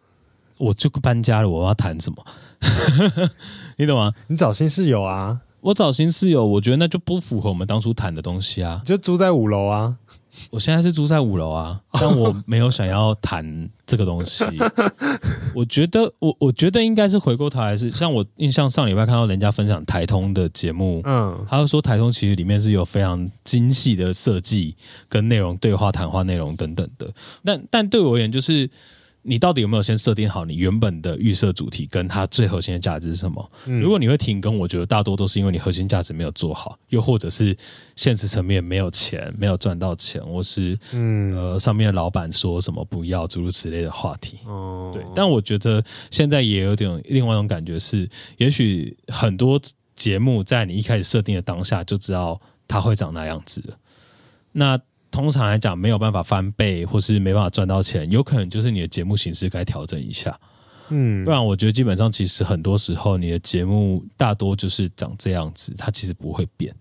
[0.57, 2.25] 我就搬家了，我要谈什么？
[3.77, 4.11] 你懂吗？
[4.25, 5.39] 你找新室友啊。
[5.63, 8.81] 我找新室友，我觉得那就不符合我们当初谈的东西啊。
[8.85, 9.95] 就租在五楼啊，
[10.51, 14.43] 我现在是租在五楼啊， 但我没有想要谈这个东西。
[15.55, 24.75] 我觉得，我我觉得应该是回过头来是，像我印象上礼拜看到人家分享台通的节目，嗯，他就说台通其实里面是有非常精细的设计
[25.07, 27.09] 跟内容对话、谈话内容等等的。
[27.45, 28.69] 但但对我而言，就是。
[29.25, 33.51] 你到底有没有先设定好你原本的预设主题，跟它最核心的价值是什么？
[33.65, 37.57] 嗯、如果你会停更，我觉得大多都是因为你核心价值没有做好，又或者是
[37.95, 44.39] 现实层面没有钱，没有赚到钱，或是嗯呃上面的老板说什么不要诸如此类的话题。
[44.45, 45.01] 哦，对。
[45.15, 45.81] 但我觉得
[46.11, 49.59] 现在也有点另外一种感觉是，也许很多
[49.95, 53.77] 节目在你一开始设定的当下就知道它会长那样子了。
[54.51, 54.77] 那。
[55.13, 60.37] 通常来讲，没有办法翻倍，或是没办法赚到钱，有可能就是你的节目形式该调整一下。
[60.89, 66.75] 嗯，不然我觉得基本上其实很多时候你的节目大多就是长这样子，它其实不会变。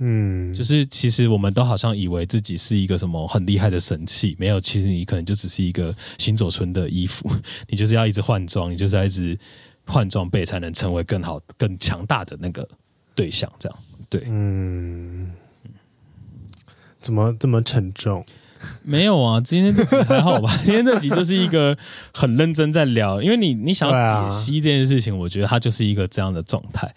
[0.00, 7.28] 嗯，就是其实我们都好像以为自己是一个什么很厉害的神器，没有，其实你可能就只是一个行走村的衣服，
[7.68, 9.36] 你就是要一直换装，你就是要一直
[9.86, 12.68] 换装备才能成为更好、更强大的那个
[13.14, 13.50] 对象。
[13.58, 13.78] 这样，
[14.10, 15.32] 对，嗯。
[17.00, 18.24] 怎么这么沉重？
[18.82, 20.52] 没有啊，今天这集还好吧？
[20.64, 21.78] 今天这集就是一个
[22.12, 26.92] 很认真在聊，因为你你想要解析这件事情，我觉得它就是一个这样的状态。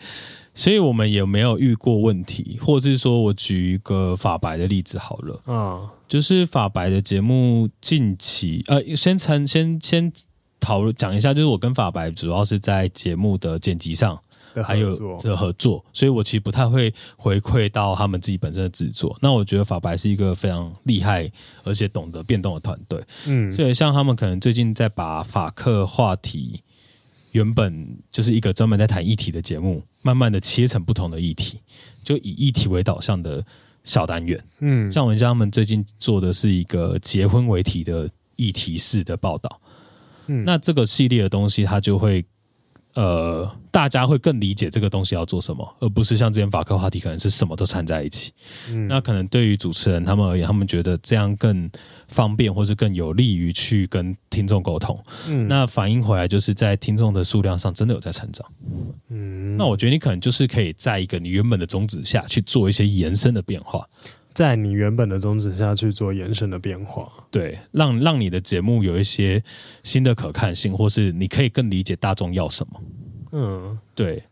[0.53, 10.11] 所以我们也没有遇过问题，或是说我举一个法白的例子好了，嗯，就是法白的节目近期呃，先先先先
[10.59, 14.19] 讨论讲一下，就是我跟法白主要是在节目的剪辑上。
[14.55, 19.17] 还有的合作，所以我其实不太会回馈到他们自己本身的制作。
[19.21, 21.31] 那我觉得法白是一个非常厉害
[21.63, 23.01] 而且懂得变动的团队。
[23.27, 26.61] 嗯，所以像他们可能最近在把法克话题
[27.31, 31.59] 原本就是一个专门在谈议题的节目，慢慢的切成不同的议题，
[32.03, 33.45] 就以议题为导向的
[33.83, 34.43] 小单元。
[34.59, 39.62] 嗯，像文佳他们最近做的是一个结婚为题的议题式的报道。
[40.27, 42.25] 嗯，那这个系列的东西，它就会。
[42.94, 48.33] 呃，大家会更理解这个东西要做什么，而不是像之前法客话题可能是什么都掺在一起。
[48.69, 51.69] 嗯，那可能对于主持人他们而言，他们觉得这样更
[52.08, 55.02] 方便，或是更有利于去跟听众沟通。
[55.27, 58.46] 嗯，那反映回来就是在听众的数量上真的有在成长。
[59.10, 63.87] 嗯，那我觉得你可能就是可以在一个你原本的宗旨下去做一些延伸的变化。
[64.34, 69.44] 在你原本的宗旨下去做延伸的变化，对，让让你的节目有一些
[69.84, 72.82] 新的可看性，或是你可以更理解大众要什么。
[73.34, 74.23] 嗯，对，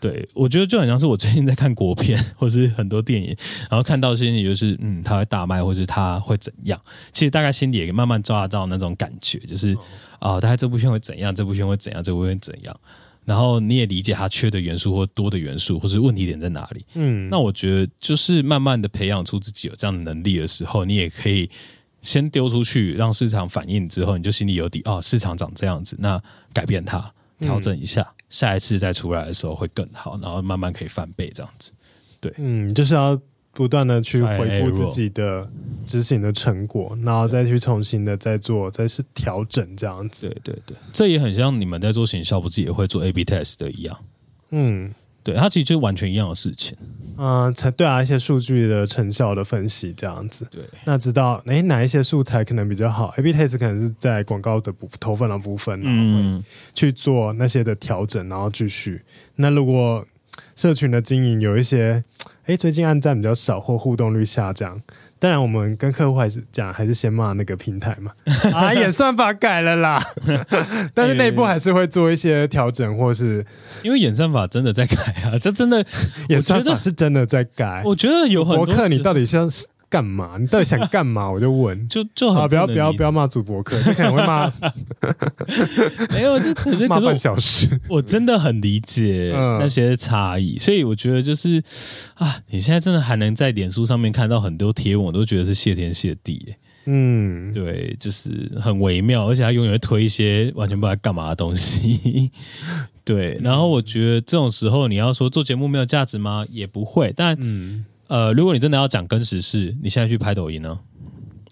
[0.00, 3.36] 对，我觉得就很像是我最近在看国片， 或是很多电影，
[3.70, 6.80] 然后看到心里就是，嗯，他会大卖，或是他会怎样？
[7.12, 9.74] 其实大概心里也慢慢抓到那种感觉，就是
[10.20, 11.34] 啊、哦，大概这部片会怎样？
[11.34, 12.02] 这部片会怎样？
[12.02, 12.76] 这部片会怎样？
[13.24, 16.84] 然后你也理解它缺的元素或多的元素，或是问题点在哪里。
[16.94, 21.48] 嗯，那我觉得就是慢慢的培养出自己有这样的能力的时候，你也可以
[22.02, 26.22] 先丢出去，让市场反应之后，你就心里有底哦，市场长这样子，那
[26.52, 31.72] 改变它，调整一下，嗯、下一次再出来的时候会更好，然后慢慢可以翻倍这样子。
[32.20, 33.20] 对，嗯，就是要。
[33.56, 35.48] 不断的去回顾自己的
[35.86, 40.28] 执行的成果，然后再去重新的再做，再是调整这样子。
[40.28, 43.96] 对对对，这也很像你们在做行销，不是也会做 A/B test 的一样。
[44.50, 46.76] 嗯，对，它其实就完全一样的事情。
[47.16, 50.46] 嗯，成对啊，一些数据的成效的分析这样子。
[50.50, 56.42] 对，那知道诶哪一些素材可能比较好？A/B test 可能是在广告的部投放的部分，嗯，
[56.74, 59.02] 去做那些的调整，然后继续。
[59.36, 60.04] 那如果
[60.56, 62.02] 社群的经营有一些。
[62.46, 64.78] 哎，最近按赞比较少或互动率下降，
[65.18, 68.12] 当然我们跟客户还是讲，还是先骂那个平台嘛。
[68.52, 70.02] 啊，演算法改了啦，
[70.92, 73.44] 但是内部还是会做一些调整，或是
[73.82, 75.84] 因为演算法真的在改啊，这真的
[76.28, 77.82] 演算法是真的在改。
[77.84, 80.36] 我觉得有很多客，你到底像是要干嘛？
[80.40, 81.30] 你到底想干嘛？
[81.30, 84.52] 我就问， 就就好，不要不要不要骂主播客， 你可能会骂。
[86.10, 87.68] 没有，就可是骂半小时。
[87.88, 89.30] 我真的很理解
[89.60, 91.62] 那些差异，所以我觉得就是
[92.14, 96.56] 啊，你现在真的还能在脸书上面看到很多贴文，我都觉得是谢天谢地。
[96.86, 102.32] 嗯，对，就是很微妙，而且他永远会推一些完全不知道干嘛的东西。
[103.04, 106.44] 对，然后我觉得这种时候你要说做节目没有价值吗？
[106.50, 107.84] 也不会，但嗯。
[108.08, 110.78] 呃，如果你真的要讲跟时事，你现在去拍抖音呢？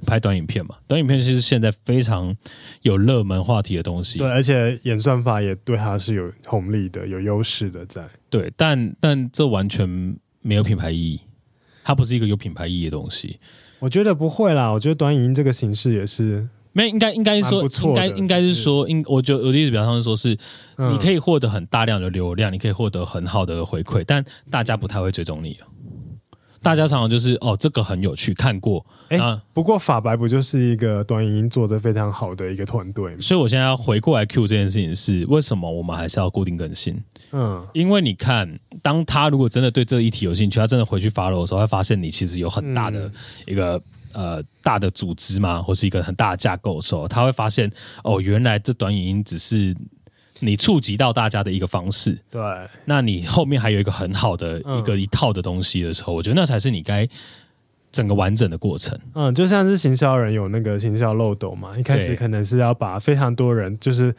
[0.05, 0.75] 拍短影片嘛？
[0.89, 2.37] 短影片其实现在非常
[2.83, 4.19] 有热门话题的东西。
[4.19, 8.05] 对，而且演算法也对它是有红利的、有优势的在。
[8.29, 9.89] 对，但但这完全
[10.41, 11.21] 没有品牌意义，
[11.85, 13.39] 它不是一个有品牌意义的东西。
[13.79, 20.37] 我觉得不会啦，我觉得短影音这个形式也是没应该应该说应该应该是说应，我觉得我的意思比方说说是，
[20.79, 25.57] 你可以获得很大量的流量，嗯、你可以获得很好的回馈，但大家不太会追踪你。
[26.63, 28.85] 大家常常就是哦，这个很有趣，看过。
[29.09, 33.21] 哎、欸，不过法白不就是一个短影音做的非常好的一个团队吗？
[33.21, 36.99] 所以我现在要回过来 Q 这件事情是为什么我们还是要固定更新？
[37.33, 38.49] 嗯，因为你看，
[38.81, 43.11] 当他如果真的对这个议题有兴趣，他真的回去 follow 的时候，会发现你其实有很大的
[43.47, 43.77] 一个、
[44.13, 47.71] 嗯、呃大的组织嘛，或是一个很大的架构的时候，他会发现
[48.05, 49.77] 哦，原来这短影音只是。
[50.45, 52.43] 你触及到大家的一个方式，对，
[52.85, 57.09] 那你后面还有一个很好的一个一套的东西的时候，嗯、我觉得那才是你该
[57.93, 58.99] 整个完整的过程。
[59.15, 64.13] 嗯，就像是行销人有那个行销漏斗嘛，一开始可能是要把非常多人就是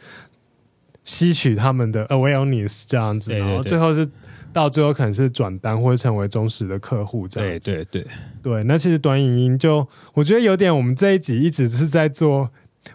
[1.04, 4.08] 吸取他们的 awareness 这样子，然后最后是
[4.50, 7.70] 到最后可能是转单或者成为忠实的客户这样子。
[7.70, 8.12] 对对对
[8.42, 12.48] 对，那其实短影音就我觉得有点，我们这一集一直是在做。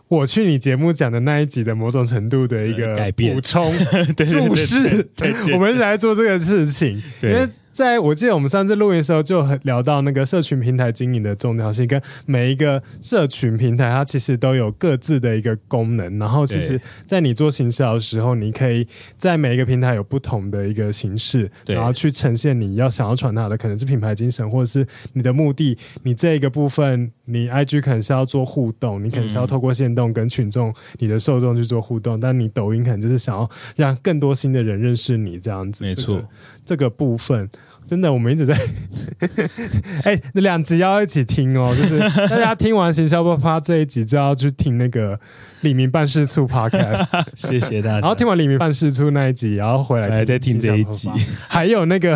[0.10, 3.72] 我去你节目讲的那一集的某种程度的一个补充
[4.18, 5.08] 注释，
[5.54, 7.48] 我们一直在做这个事情，因为。
[7.72, 16.20] 在我记得我们上次录音的时候，就很聊到那个社群平台经营的重要性，跟每一个社群平台它其实都有各自的一个功能。
[16.20, 18.86] 然后，其实，在你做行销的时候，你可以
[19.18, 25.78] 在每一个平台有不同的一个形式，然后去呈现你要想要传达的，可能是品牌精神，或者是你的目的。
[26.04, 35.84] 你这一个部分，你 IG 可能是要做互动，你可能是要透过限动跟群众、你的受众去做互动，但你抖音可能就是想要让更多新的人认识你这样子。
[35.84, 36.28] 没错，这个，
[36.66, 37.50] 这个部分。
[37.90, 38.54] 真的，我们一直在，
[40.06, 41.98] 哎、欸，那两集要一起听哦，就是
[42.30, 45.20] 大家听完行销不趴这一集，就要去听那个
[45.62, 48.00] 李明办事处 Podcast， 谢谢大家。
[48.00, 51.10] 然后听完李明办事处那一集，然后回来再听这一集，
[51.50, 52.16] 还有那个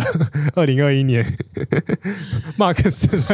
[0.54, 1.24] 二零二一年
[2.56, 2.88] ，Mark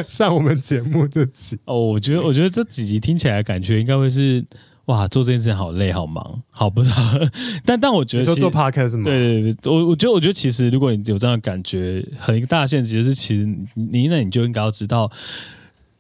[0.09, 1.59] 上我们节目这集。
[1.67, 4.43] 哦，我觉得，我觉得这几集听起来感觉应该会是。
[4.91, 6.97] 哇，做这件事情好累，好忙，好不知道。
[7.65, 9.05] 但但我觉得，说做 podcast 吗？
[9.05, 15.09] 对对对，我我觉得，我觉得其实，如果你有这样的感觉，很一个大限制就是，其实你那你就应该要知道，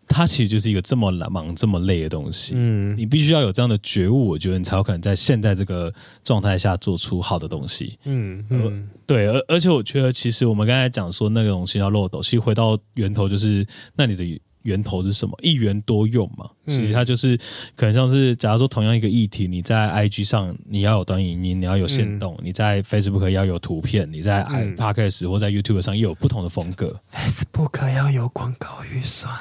[0.08, 2.54] 它其实就是一个这么忙、这么累的东西。
[2.56, 5.92] 嗯，你必须要有这样的觉悟，我觉得你才有可能在现在这个
[6.24, 7.96] 状态下做出好的东西。
[8.06, 8.72] 嗯嗯、呃，
[9.06, 13.64] 对，而而且我觉得，其实我们刚才讲说那个东西要漏斗，其实回到源头就是，
[13.94, 14.40] 那你的。
[14.62, 15.36] 源头是什么？
[15.42, 17.36] 一元多用嘛，其实它就是
[17.76, 27.00] 可能像是，假如说同样一个议题，你在 IG 上你要有短影音，你要有线动，嗯、你在 Facebook 要有图片，你在 iPodcast 或在 YouTube 上又有不同的风格。
[27.12, 29.32] Facebook 要有广告预算。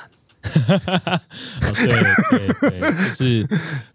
[1.61, 3.47] 哦，对对对，就是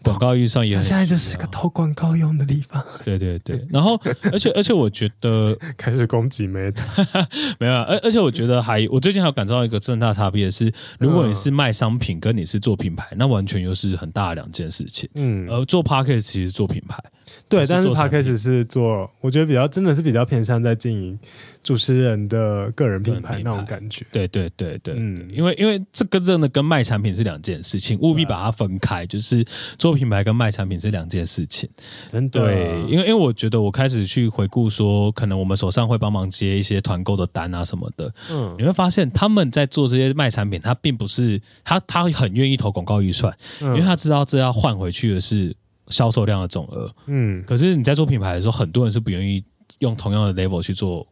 [0.02, 2.82] 广告预算也很，现在就是个投广告用的地方。
[3.05, 4.00] 对对对，然后
[4.32, 6.82] 而且而且我觉得 开始攻击 Meta，
[7.59, 15.09] 没有，而而且我觉得还，我最近还有感受到一个重大差别是，如果你是卖商品，跟你是做品牌，那完全又是很大的两件事情。
[15.14, 17.02] 嗯，而做 p a c k a g e 其实做品牌。
[17.48, 21.18] 对，但是 p a c k a g e 是做，我觉得比较真的是比较偏向在经营
[21.64, 24.06] 主持人的个人品牌那种感觉。
[24.12, 29.44] 对对对对，嗯，因为因为这个真的跟卖产品是两件事情，务必把它分开，就是
[29.76, 31.68] 做品牌跟卖产品是两件事情。
[32.08, 45.56] 真的，对，因为因为我觉得我开始去回顾说，可能我们手上会帮忙接一些团购的单啊什么的，嗯，你会发现他们在做这些卖产品，他并不是他他很愿意投广告预算，因为他知道这要换回去的是。
[45.88, 49.44] 销售量的总额，嗯，可是你在做品牌的时候，很多人是不愿意
[49.80, 51.06] 用同样的 level 去做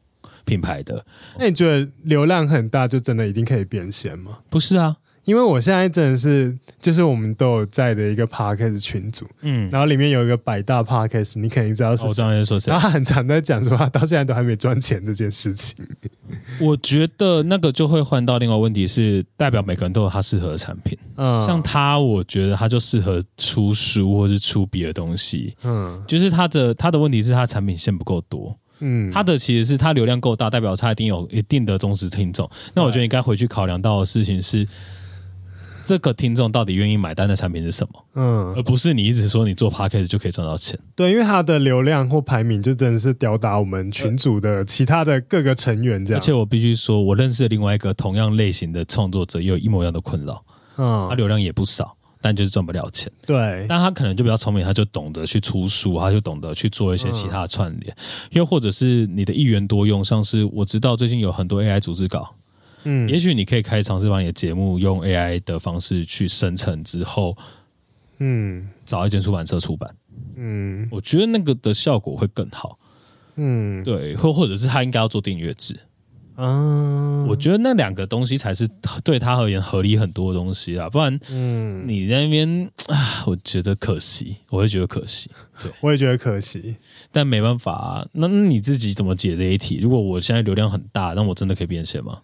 [0.44, 1.04] 品牌的。
[1.38, 4.38] 那你觉得流量很大就真的一定可以变现吗？
[4.50, 4.96] 不是啊。
[5.24, 12.08] 因为我现在真的是，就是我们都有在的一个 podcast 群组，嗯，然后里面有一个百大 podcast，你肯定知道是谁。
[12.08, 12.72] 我知道在说谁。
[12.72, 15.76] 然后他很常在讲说，他到现在都还没赚钱这件事情。
[16.60, 20.98] 我觉得那个就会换到另外问题是，代表每个人都有他适合的产品。
[21.14, 25.56] 嗯，像他，我觉得他就适合出书或是出别的东西。
[25.62, 28.58] 嗯，就是他的他的问题是他产品线不够多。
[28.82, 32.50] 嗯，他的其实是他流量够大，代表他一定有一定的忠实听众。
[32.74, 34.68] 那我觉得你该回去考量到的事情是。
[35.84, 38.04] 这个听众到底愿意买单的产品是什么？
[38.14, 40.78] 嗯，而不是你一直说你做 podcast 就可以赚到钱。
[40.94, 46.20] 对，因为他的流量或排名就真的是吊打我们群组的其他的各个成员这样。
[46.20, 50.44] 而且我必须说，我认识的另外一个同样类型的创作者，也有一模一样的困扰。
[50.76, 53.10] 嗯，他流量也不少，但就是赚不了钱。
[53.26, 57.94] 对，但他可能就比较聪明，他就懂得去出书，他就懂得去做一些其他的串联，
[58.30, 62.34] 又或者是你的一元多用，像是我知道最近有很多 AI 组织稿。
[62.84, 67.36] 嗯，也许你可以开始尝试把你的节目用 AI 的方式去生成之后，
[68.18, 69.94] 嗯，找一间出版社出版，
[70.36, 72.76] 嗯，我觉得那个的效果会更好，
[73.36, 75.78] 嗯，对，或或者是他应该要做订阅制，
[76.36, 78.68] 嗯，我觉得那两个东西才是
[79.04, 85.30] 对他而言合理很多的东西啊，不然，嗯，你在那边啊，我觉得可惜，我会觉得可惜，
[85.62, 86.76] 对，我也觉得可惜，
[87.10, 89.78] 但没办法啊，那你自己怎么解这一题？
[89.80, 92.18] 如果我现在流量很大，那我真的可以变现吗？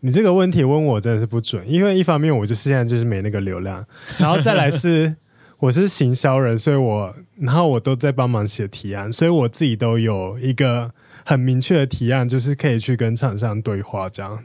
[0.00, 3.84] 你这个问题问我真的是不准，因为一方面我就是现在就是没那个流量，
[4.20, 5.16] 然后再来是
[5.58, 10.92] 我是行销人，所以我然后我都在帮忙写提案，所以我自己都有一个
[11.24, 14.44] 很明确的提案，就是可以去跟厂商对话这样。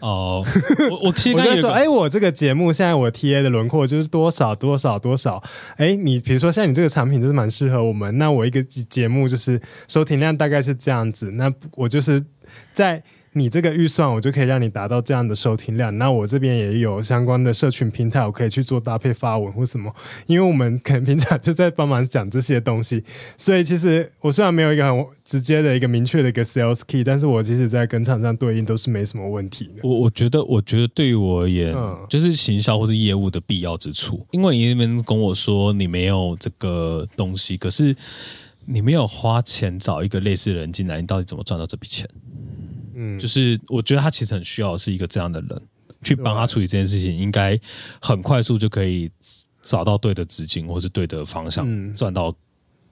[0.00, 0.44] 哦，
[0.90, 5.42] 我我其实 我在说，哎、欸，我这个节目现在我 TA 的轮廓就是多少多少多少，
[5.76, 12.24] 哎、欸，你比如说像你这个产品就是蛮适合我们，那我一个节目就是收听量大概是这样子，那我就是
[12.72, 13.02] 在。
[13.34, 15.96] 你这个预算，我就可以让你达到这样的收听量。
[15.96, 19.90] 那我这边也有相关的社群平台，我可以去做搭配发文或什么。
[20.26, 23.02] 因为我们可能平常就在帮忙讲这些东西，
[23.38, 29.80] 所以其实我虽然没有一个很直接的一个明确的一个 sales key，但是我其实在跟厂商对应都是没什么问题的。
[29.82, 34.26] 我我觉得，我觉得对于我而言，嗯、就是行销或是业务的必要之处。
[34.32, 37.96] 因为你那边跟我说你没有这个东西，可是
[38.66, 42.06] 你没有花钱找一个类似的人进来，你到底怎么赚到这笔钱？
[43.02, 45.62] 嗯，就是我觉得他其实很需要是一个这样的人
[46.02, 47.58] 去帮他处理这件事情，应该
[48.00, 49.10] 很快速就可以
[49.60, 52.32] 找到对的资金或是对的方向，赚到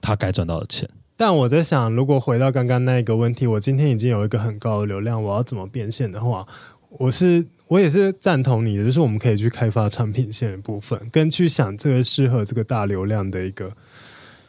[0.01, 0.89] 他该赚到的钱。
[1.15, 6.45] 但我在想，如果回到刚刚那个问题，我今天已经有一个很高的流量，我要怎么变现的话，
[6.89, 13.71] 我是我也是赞同你的，就是我们可以去开发产品线的部分，跟去想这个适合这个大流量的一个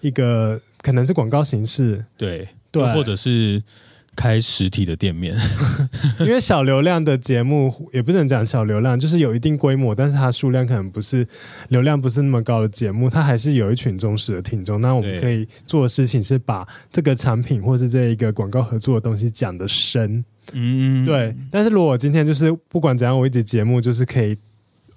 [0.00, 3.62] 一个可能是广告形式，对对，或者是。
[4.14, 5.34] 开实体的店面，
[6.20, 11.26] 因为小流量的节目也不能讲小流量，就是有一定规模，但是它数量可能不是
[11.68, 14.80] 流量不是那么高的节目，它还是有一群忠实的听众。
[14.80, 21.34] 那我们可以做的事情是把这个产品或是这一个广告合作的东西讲得深，嗯，对。
[21.50, 24.36] 但是如果今天就是不管怎样，我一直节目就是可以。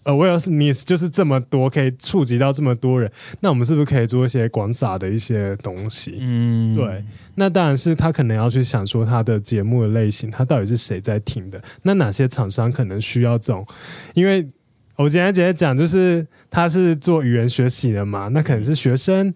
[0.06, 6.18] Awareness 就是这么多，可以触及到这么多人，那我们是不是可以做一些广撒的一些东西？
[6.20, 7.03] 嗯，对。
[7.36, 11.62] 那当然是他可能要去想说他的节目的类型，他到底是谁在听的？
[11.82, 13.66] 那哪些厂商可能需要这种？
[14.14, 14.47] 因为
[14.95, 19.34] 我今天直接讲，就是他是做语言学习的嘛，那可能是学生，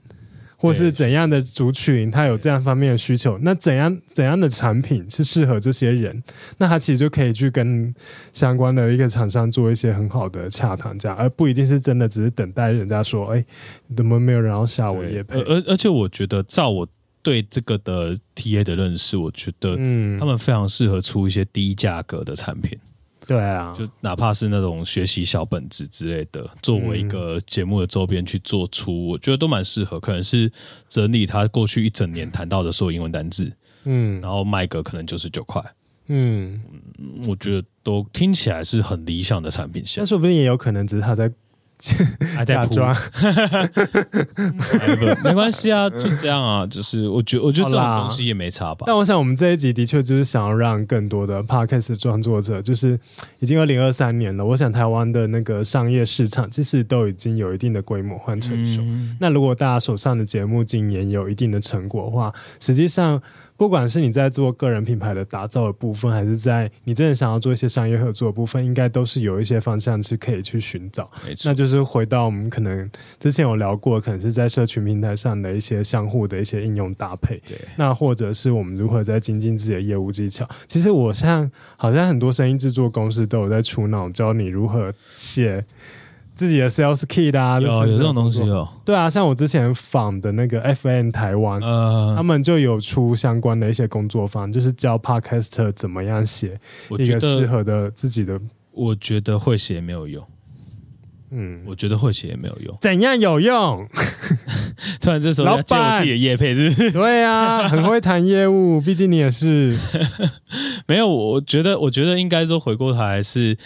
[0.60, 6.22] 或是怎样的族群，他有这样方面的需求，那怎样怎样的产品是适合这些人，
[6.58, 7.94] 那他其实就可以去跟
[8.34, 13.44] 相关的一个厂商做一些很好的洽谈，这样，而不一定是真的只是等待人家说，哎，
[13.96, 15.40] 怎么没有人要下我业配？
[15.44, 16.88] 而而且我觉得，照我
[17.22, 22.78] 对这个的 TA 的认识，我觉得，嗯，他们非常适合出一些低价格的产品。
[23.30, 30.00] 对啊，就哪怕是那种学习小本子之类的，作为一个节目的周边去做出，嗯、我觉得都蛮适合。
[30.00, 30.52] 可能是
[30.88, 33.52] 整理他过去一整年谈到的所有英文单字，
[33.84, 35.64] 嗯，然后卖个可能九十九块，
[36.08, 36.60] 嗯，
[37.28, 40.02] 我觉得都听起来是很理想的产品线。
[40.02, 41.32] 那说不定也有可能只是他在。
[42.36, 42.76] 还在铺，
[45.24, 48.84] 没关系啊，就这样啊，就是我觉得，我觉得这种东西也没差吧。
[48.86, 53.00] 但我想，我们这一集的确就是想要让更多的 Podcast 创作者，就是
[53.40, 58.82] 已经二零二三年了，我想台湾的那个商业市场其实都已经有一定的规模和成熟。
[58.82, 63.22] 嗯、那如果大家手上的节目今年有一定的成果的话，实际上。
[63.60, 71.12] 不管是你在做个人品牌的打造的部分，还是在你真的想要做一些商业合作的部分，应该都是有一些方向是可以去寻找。
[71.28, 71.50] 没错。
[71.50, 72.90] 那就是回到我们可能
[73.20, 77.36] 之前有聊过，可能是在社群平台上的一些相互的一些应用搭配。
[77.50, 77.58] 对。
[77.76, 80.48] 那或者是我们如何在精进自己的业务技巧。
[80.66, 85.66] 其实我像好像很多声音制作公司都有在出脑教你如何写。
[86.40, 88.66] 自己的 sales kit 啊，有有这种东西哦。
[88.86, 96.58] 对啊，像我之前访的那个 FN 台湾，呃，他们就有出相关的一些工作坊，就是教 podcaster 怎么样写
[96.98, 98.40] 一个适合的自己的。
[98.72, 100.26] 我觉得会写没有用。
[101.32, 102.76] 嗯，我觉得会写也没有用。
[102.80, 103.86] 怎样有用？
[105.02, 106.92] 突然这时候要借我自己的业配，是不是？
[106.94, 109.76] 对啊， 很会谈业务，毕竟你也是。
[110.88, 113.58] 没有，我觉得，我觉得应该说回过头来是。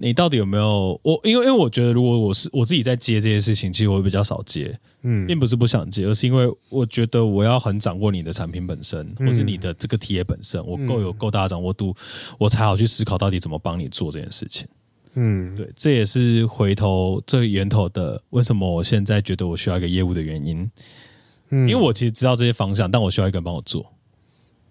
[0.00, 1.20] 你到底有没有我？
[1.24, 14.66] 因为因为我觉得，如果我是我自己在接这些事情，其实我会比较少接，嗯，并不是不想接，而是因为我觉得我要很掌握你的产品本身，嗯、或是你的这个体验本身，我够有够大的掌握度，嗯、我才好去思考到底怎么帮你做这件事情。
[15.14, 20.70] 嗯，对，这也是回头最源头的为什么我现在觉得我需要一个业务的原因。
[21.50, 23.84] 嗯，因为我其实知道这些方向，但我需要一个人帮我做。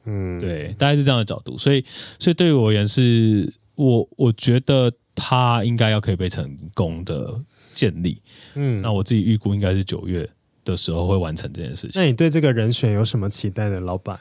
[0.05, 1.83] 嗯，对，大概是这样的角度，所以
[2.17, 4.91] 所以对于我而言，是我我觉得。
[5.19, 7.41] 他应该要可以被成功的
[7.73, 8.21] 建立，
[8.53, 10.29] 嗯，那我自己预估应该是九月
[10.63, 11.99] 的时候会完成这件事情。
[11.99, 14.19] 那你对这个人选有什么期待呢，老板？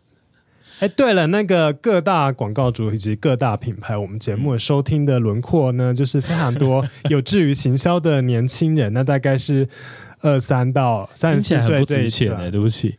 [0.80, 9.66] 哎，对了，那个各大广告主以及各大品牌，我们节目的收听的轮廓呢，就是非常多 有志于行销的年轻人，那大概是
[10.20, 12.50] 二三到三十七岁这一段。
[12.50, 12.98] 对不起。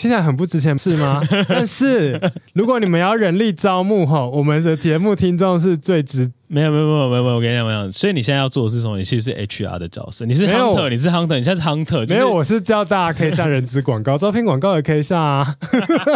[0.00, 1.20] 现在很不值钱是吗？
[1.48, 2.20] 但是
[2.52, 6.30] 如果你们要人力招募吼，我们的节目听众是最值。
[6.50, 7.90] 没有没有没有没有没有，我跟你讲没有。
[7.92, 8.96] 所以你现在要做的是什么？
[8.96, 12.06] 你其实是 HR 的角色，你是 hunter，你是 hunter，你现在是 hunter。
[12.06, 15.54] 就是、没有，我是叫大家可以下人资广告，招聘广告也可以下啊。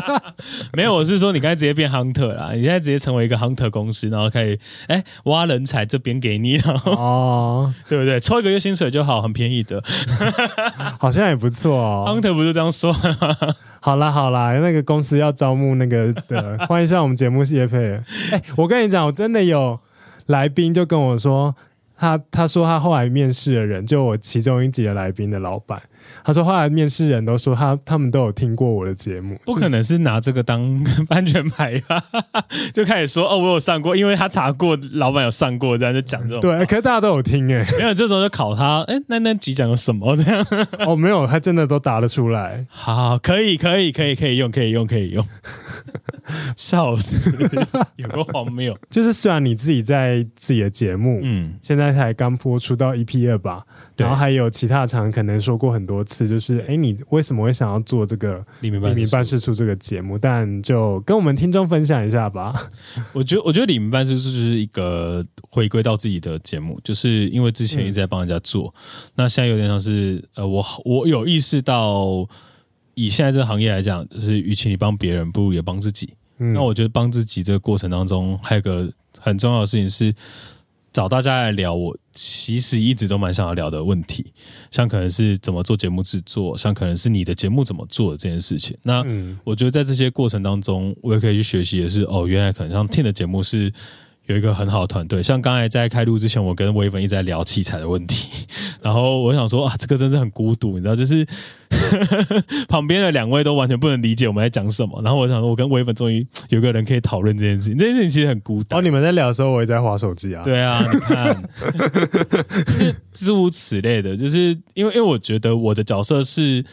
[0.73, 4.59] 没有，我是说你刚才直接变 hunter 啦，你现在直接成为一个 hunter 公司，然后可以
[4.89, 8.19] 哎挖人才这边给你，然后哦， 对不对？
[8.19, 9.83] 抽一个月薪水就好，很便宜的，
[10.99, 12.05] 好像也不错哦。
[12.09, 12.91] hunter 不是这样说。
[13.81, 18.01] 好啦好啦，那个公司要招募那个的，欢迎上我们节目业配。
[18.31, 19.79] 哎，我跟你讲，我真的有。
[20.27, 21.55] 来宾就跟我说，
[22.03, 25.81] 他他说他后来面试的人，就我其中一集的来宾的老板。
[26.25, 32.03] 他说：“后来面试人都说他他们都有听过我的节目，不可能是拿这个当 安全牌吧？
[32.75, 36.41] 就开始说哦，我有上过，因为他查过老板有上过，这样就讲这种。
[36.41, 40.45] 对，可是大家都有听哎， 没有这时候就考他，哎，那那集讲了什么这样？
[40.85, 42.67] 哦，没有，他真的都答得出来。
[42.69, 45.25] 好，好，可以，可以，可以，可以用，可以用，可以用。
[46.57, 47.49] 笑死，
[47.95, 48.77] 有个荒谬。
[48.91, 53.65] 就是虽然你自己在自己的节目，嗯，现在才刚播出到 EP 二吧。”
[53.97, 58.81] 然后还有其他场可能说过很多次，就是哎，你为什么会想要做这个黎明
[59.11, 60.19] 办事处这个节目？
[60.19, 62.71] 但就跟我们听众分享一下吧。
[63.13, 72.27] 我觉得，我觉得里民办事处就是一个回归到自己的节目，就是因为之前一直在帮人家做，嗯、那现在有点像是呃，我我有意识到，
[72.95, 76.15] 以现在这个行业来讲，就是与其你帮别人，不如也帮自己。
[76.39, 78.91] 嗯、那我觉得帮自己这个过程当中，还有个
[79.21, 80.15] 很重要的事情是。
[80.93, 84.33] 找大家来聊，我其实一直都蛮想要聊的问题，
[84.71, 88.77] 像可能是怎么做节目制作，像可能是你的节目怎么做的这件事情。
[88.83, 89.05] 那
[89.45, 93.73] 我觉得在这些过程当中，我也可以去学习也是，哦，原来可能像听的节目是。
[94.27, 98.47] 有一个很好的团队，像刚才在开录之前，我跟威文一直在聊器材的问题，
[98.81, 101.27] 然后我想说啊，这个真是很孤独，你知道，就是
[102.69, 108.79] 旁边的两位都完全不能理解我们在讲什么，然后我想说，我跟威文终于有个人可以讨论这件事情，这件事情其实很孤单。
[108.79, 110.43] 哦，你们在聊的时候，我也在划手机啊。
[110.45, 111.43] 对啊，你看，
[112.65, 116.65] 就是诸如此类的，就是因为因为我觉得我的角色是。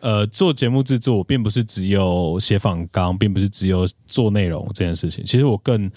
[0.00, 5.24] 呃，做节目制作并不是只有写访纲，并不是只有做内容这件事情。
[5.24, 5.90] 其实我更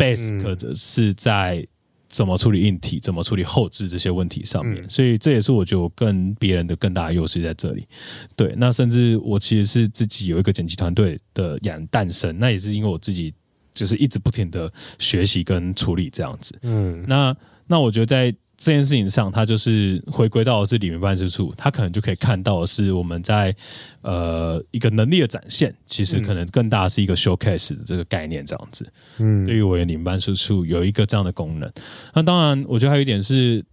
[0.00, 1.66] basic 的是在
[2.08, 4.88] 怎么处理硬体、怎么处理后置这些问题上面。
[4.88, 7.86] 所以这也是我觉得我跟别人的更大的优势在这里。
[8.34, 13.34] 对，那甚至我其实是自己有一个剪辑团队的养诞生，那也是因为我自己
[13.74, 16.58] 就是一直不停的学习跟处理这样子。
[16.62, 17.36] 嗯，那
[17.66, 18.34] 那我觉得在。
[18.60, 23.56] 这件事情上，它就是回归到的是里面办事处，它可能就可以看到的是我们在
[24.02, 28.86] 呃一个能力的展现，其实可能更大的是一个 showcase 的这个概念这样子。
[29.16, 31.72] 嗯，对于我的里民办事处有一个这样的功能。
[32.12, 33.64] 那当然，我觉得还有一点是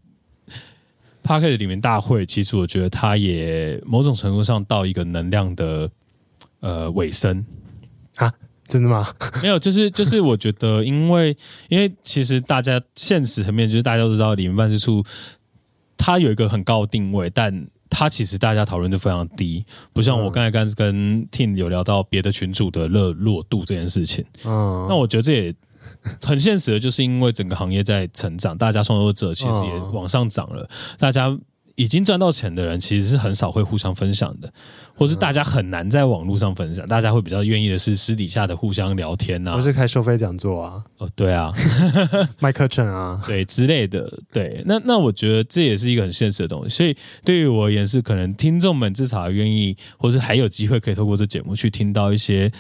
[1.21, 5.91] p a c k e t 里面大会，其实我觉得它也某种程度上到一个能量的
[6.61, 7.45] 呃尾声
[8.15, 8.33] 啊。
[8.67, 9.07] 真的吗？
[9.41, 11.35] 没有，就是就是，我觉得，因为
[11.69, 15.03] 因为其实大家现实层面，就是大家都知道，里面办事处
[15.97, 24.25] 它有一个很高的定位，但它其实大家讨论就非常低，不像我刚才刚跟 Tim 有聊到别的群组的热络度这件事情。
[24.45, 25.55] 嗯，那我觉得这也
[26.23, 31.37] 很现实的，就是因为整个行业在成长，大家创作者其实也往上涨了，大家。
[31.77, 34.51] 已经赚到钱的人，其实是很少会互相分享的，
[34.95, 41.53] 或是大家很难在网络上分享，大家会比较愿意的是私底下的互相聊天啊，或是开收费讲座啊，哦，对啊，
[42.41, 52.51] 卖课程啊，对之类的，对，那那我觉得这也是一个很现实的东西，所以对于我而言是可能听众们至少愿意，或是还有机会可以透过这节目去听到一些，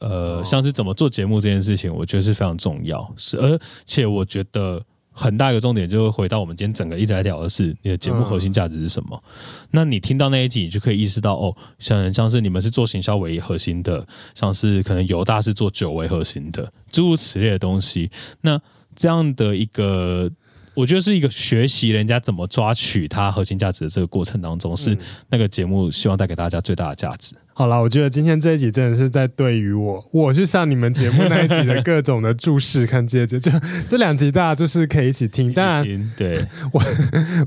[0.00, 4.82] 呃，像是怎么做节目这件事情，我觉得是非常重要，是而且我觉得。
[5.12, 9.22] 很大一个重点就会回到我们今天整个一直在聊的是你的节目核心价值是什么？
[9.26, 14.04] 嗯、那你听到那一集，你就可以意识到哦，像像是你们是做行销为核心的，
[14.34, 18.10] 像是可能犹大是做酒为核心的，诸如此类的东西。
[18.40, 18.60] 那
[18.96, 20.30] 这样的一个，
[20.74, 24.96] 我觉得是一个学习人家怎么抓取它核心价值的这个过程当中，是
[25.28, 27.34] 那个节目希望带给大家最大的价值。
[27.54, 33.52] 好了，我觉得今天这一集真的是在对于我，我去上你们节目那一集的各种的注视看接着，就
[33.88, 35.50] 这两集大家就是可以一起听。
[35.50, 36.38] 一听当然，对
[36.72, 36.82] 我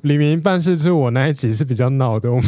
[0.03, 2.39] 李明办事处我那一集是比较闹的，我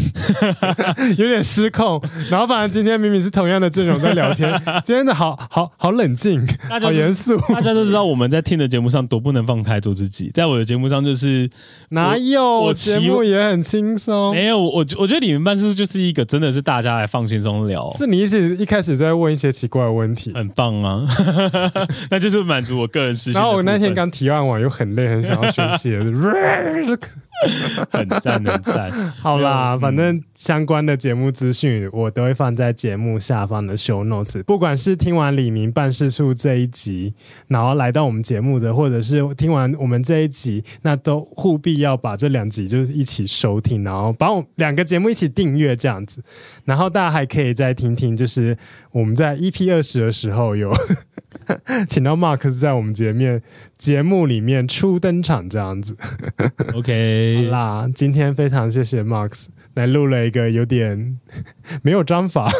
[1.18, 1.99] 有点失控。
[2.30, 4.53] 然后反正今天明明是同样的阵容在聊天，
[4.86, 6.45] 今天的好好好冷静，
[6.82, 7.38] 好严肃。
[7.47, 11.49] 大家都知道我们在听的节目上多不能放开做自己，在我的节目上就是
[11.89, 14.36] 哪有我节目也很轻松。
[14.36, 17.47] 没有我我我觉得李明办事处就是一个真的是大家来放心。
[17.48, 21.08] 中聊是你一直一开始在问一些奇怪的问题，很棒啊！
[22.12, 23.34] 那就是满足我个人私心。
[23.34, 25.98] 然后我那天刚提案完，又很累，很想要学习。
[27.91, 28.91] 很赞，很赞。
[29.22, 34.44] 好啦，嗯、反正相关的节目资讯我都会放在节目下方的 show notes。
[34.44, 37.12] 不管是听完李明办事处这一集，
[37.48, 46.22] 然后来到我们节目的，或者是听完我们这一集，那都务必要把这两集就是一起收听，然后把我两个节目一起订阅这样子。
[46.66, 48.56] 然后大家还可以再听听，就是
[48.92, 50.72] 我们在 EP 二十的时候有
[51.88, 53.42] 请到 Mark 在我们节面
[53.80, 55.98] 节目里面初登场这样子。
[56.76, 57.46] OK。
[57.46, 61.17] 好啦，今天非常谢谢 Marks 来录了一个有点
[61.82, 62.51] 没有章法，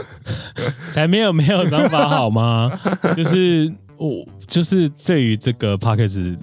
[0.94, 2.80] 才没有没有章法好吗？
[3.16, 6.38] 就是我就是对于这个 p a c k a g e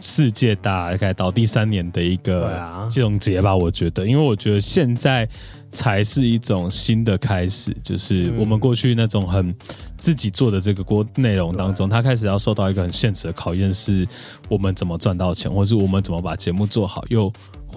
[0.00, 5.28] 世界大概到第三年的一个总结吧，我觉得，因为我觉得现在。
[5.72, 9.54] 才是一种新的开始，就是我们过去那种很
[9.96, 14.04] 自己做的这个锅内容当中，它开始要受到一个很现实的考验，是
[14.48, 17.32] 我们怎么赚到钱，或是我们怎么把节目做好，又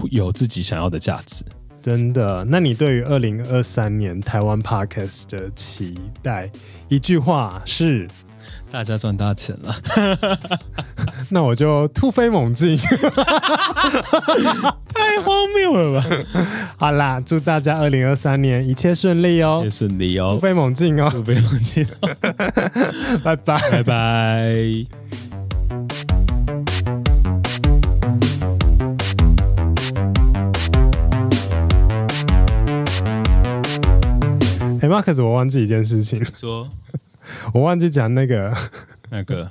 [0.10, 1.46] 有自己想要的价值。
[1.84, 2.44] 真的？
[2.50, 6.50] 那你对于二零二三年台湾 Podcast 的期待，
[6.88, 8.08] 一句话是？
[8.72, 9.76] 大家赚大钱了，
[11.30, 12.76] 那我就突飞猛进，
[14.94, 16.08] 太荒谬了吧！
[16.78, 21.86] 好啦，祝大家二零二三年一切顺利哦，一切顺利哦，突飞猛进哦，突飞猛进，
[23.24, 25.33] 拜 拜拜拜。
[34.84, 36.70] 哎，Marcus，我忘记一件事情，说。
[37.56, 38.54] 我忘记讲那个，
[39.10, 39.50] 那个，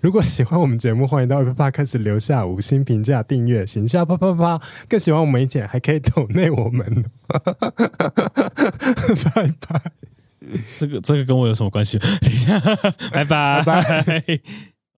[0.00, 4.60] 如果喜欢我们节目，欢迎到 Apple Podcast 留下五星评价、订阅，行下啪啪啪。
[4.88, 7.04] 更喜欢我们一点，还可以抖内我们。
[9.34, 9.82] 拜拜。
[10.78, 11.98] 这个这个跟我有什么关系？
[13.12, 14.40] 拜拜拜。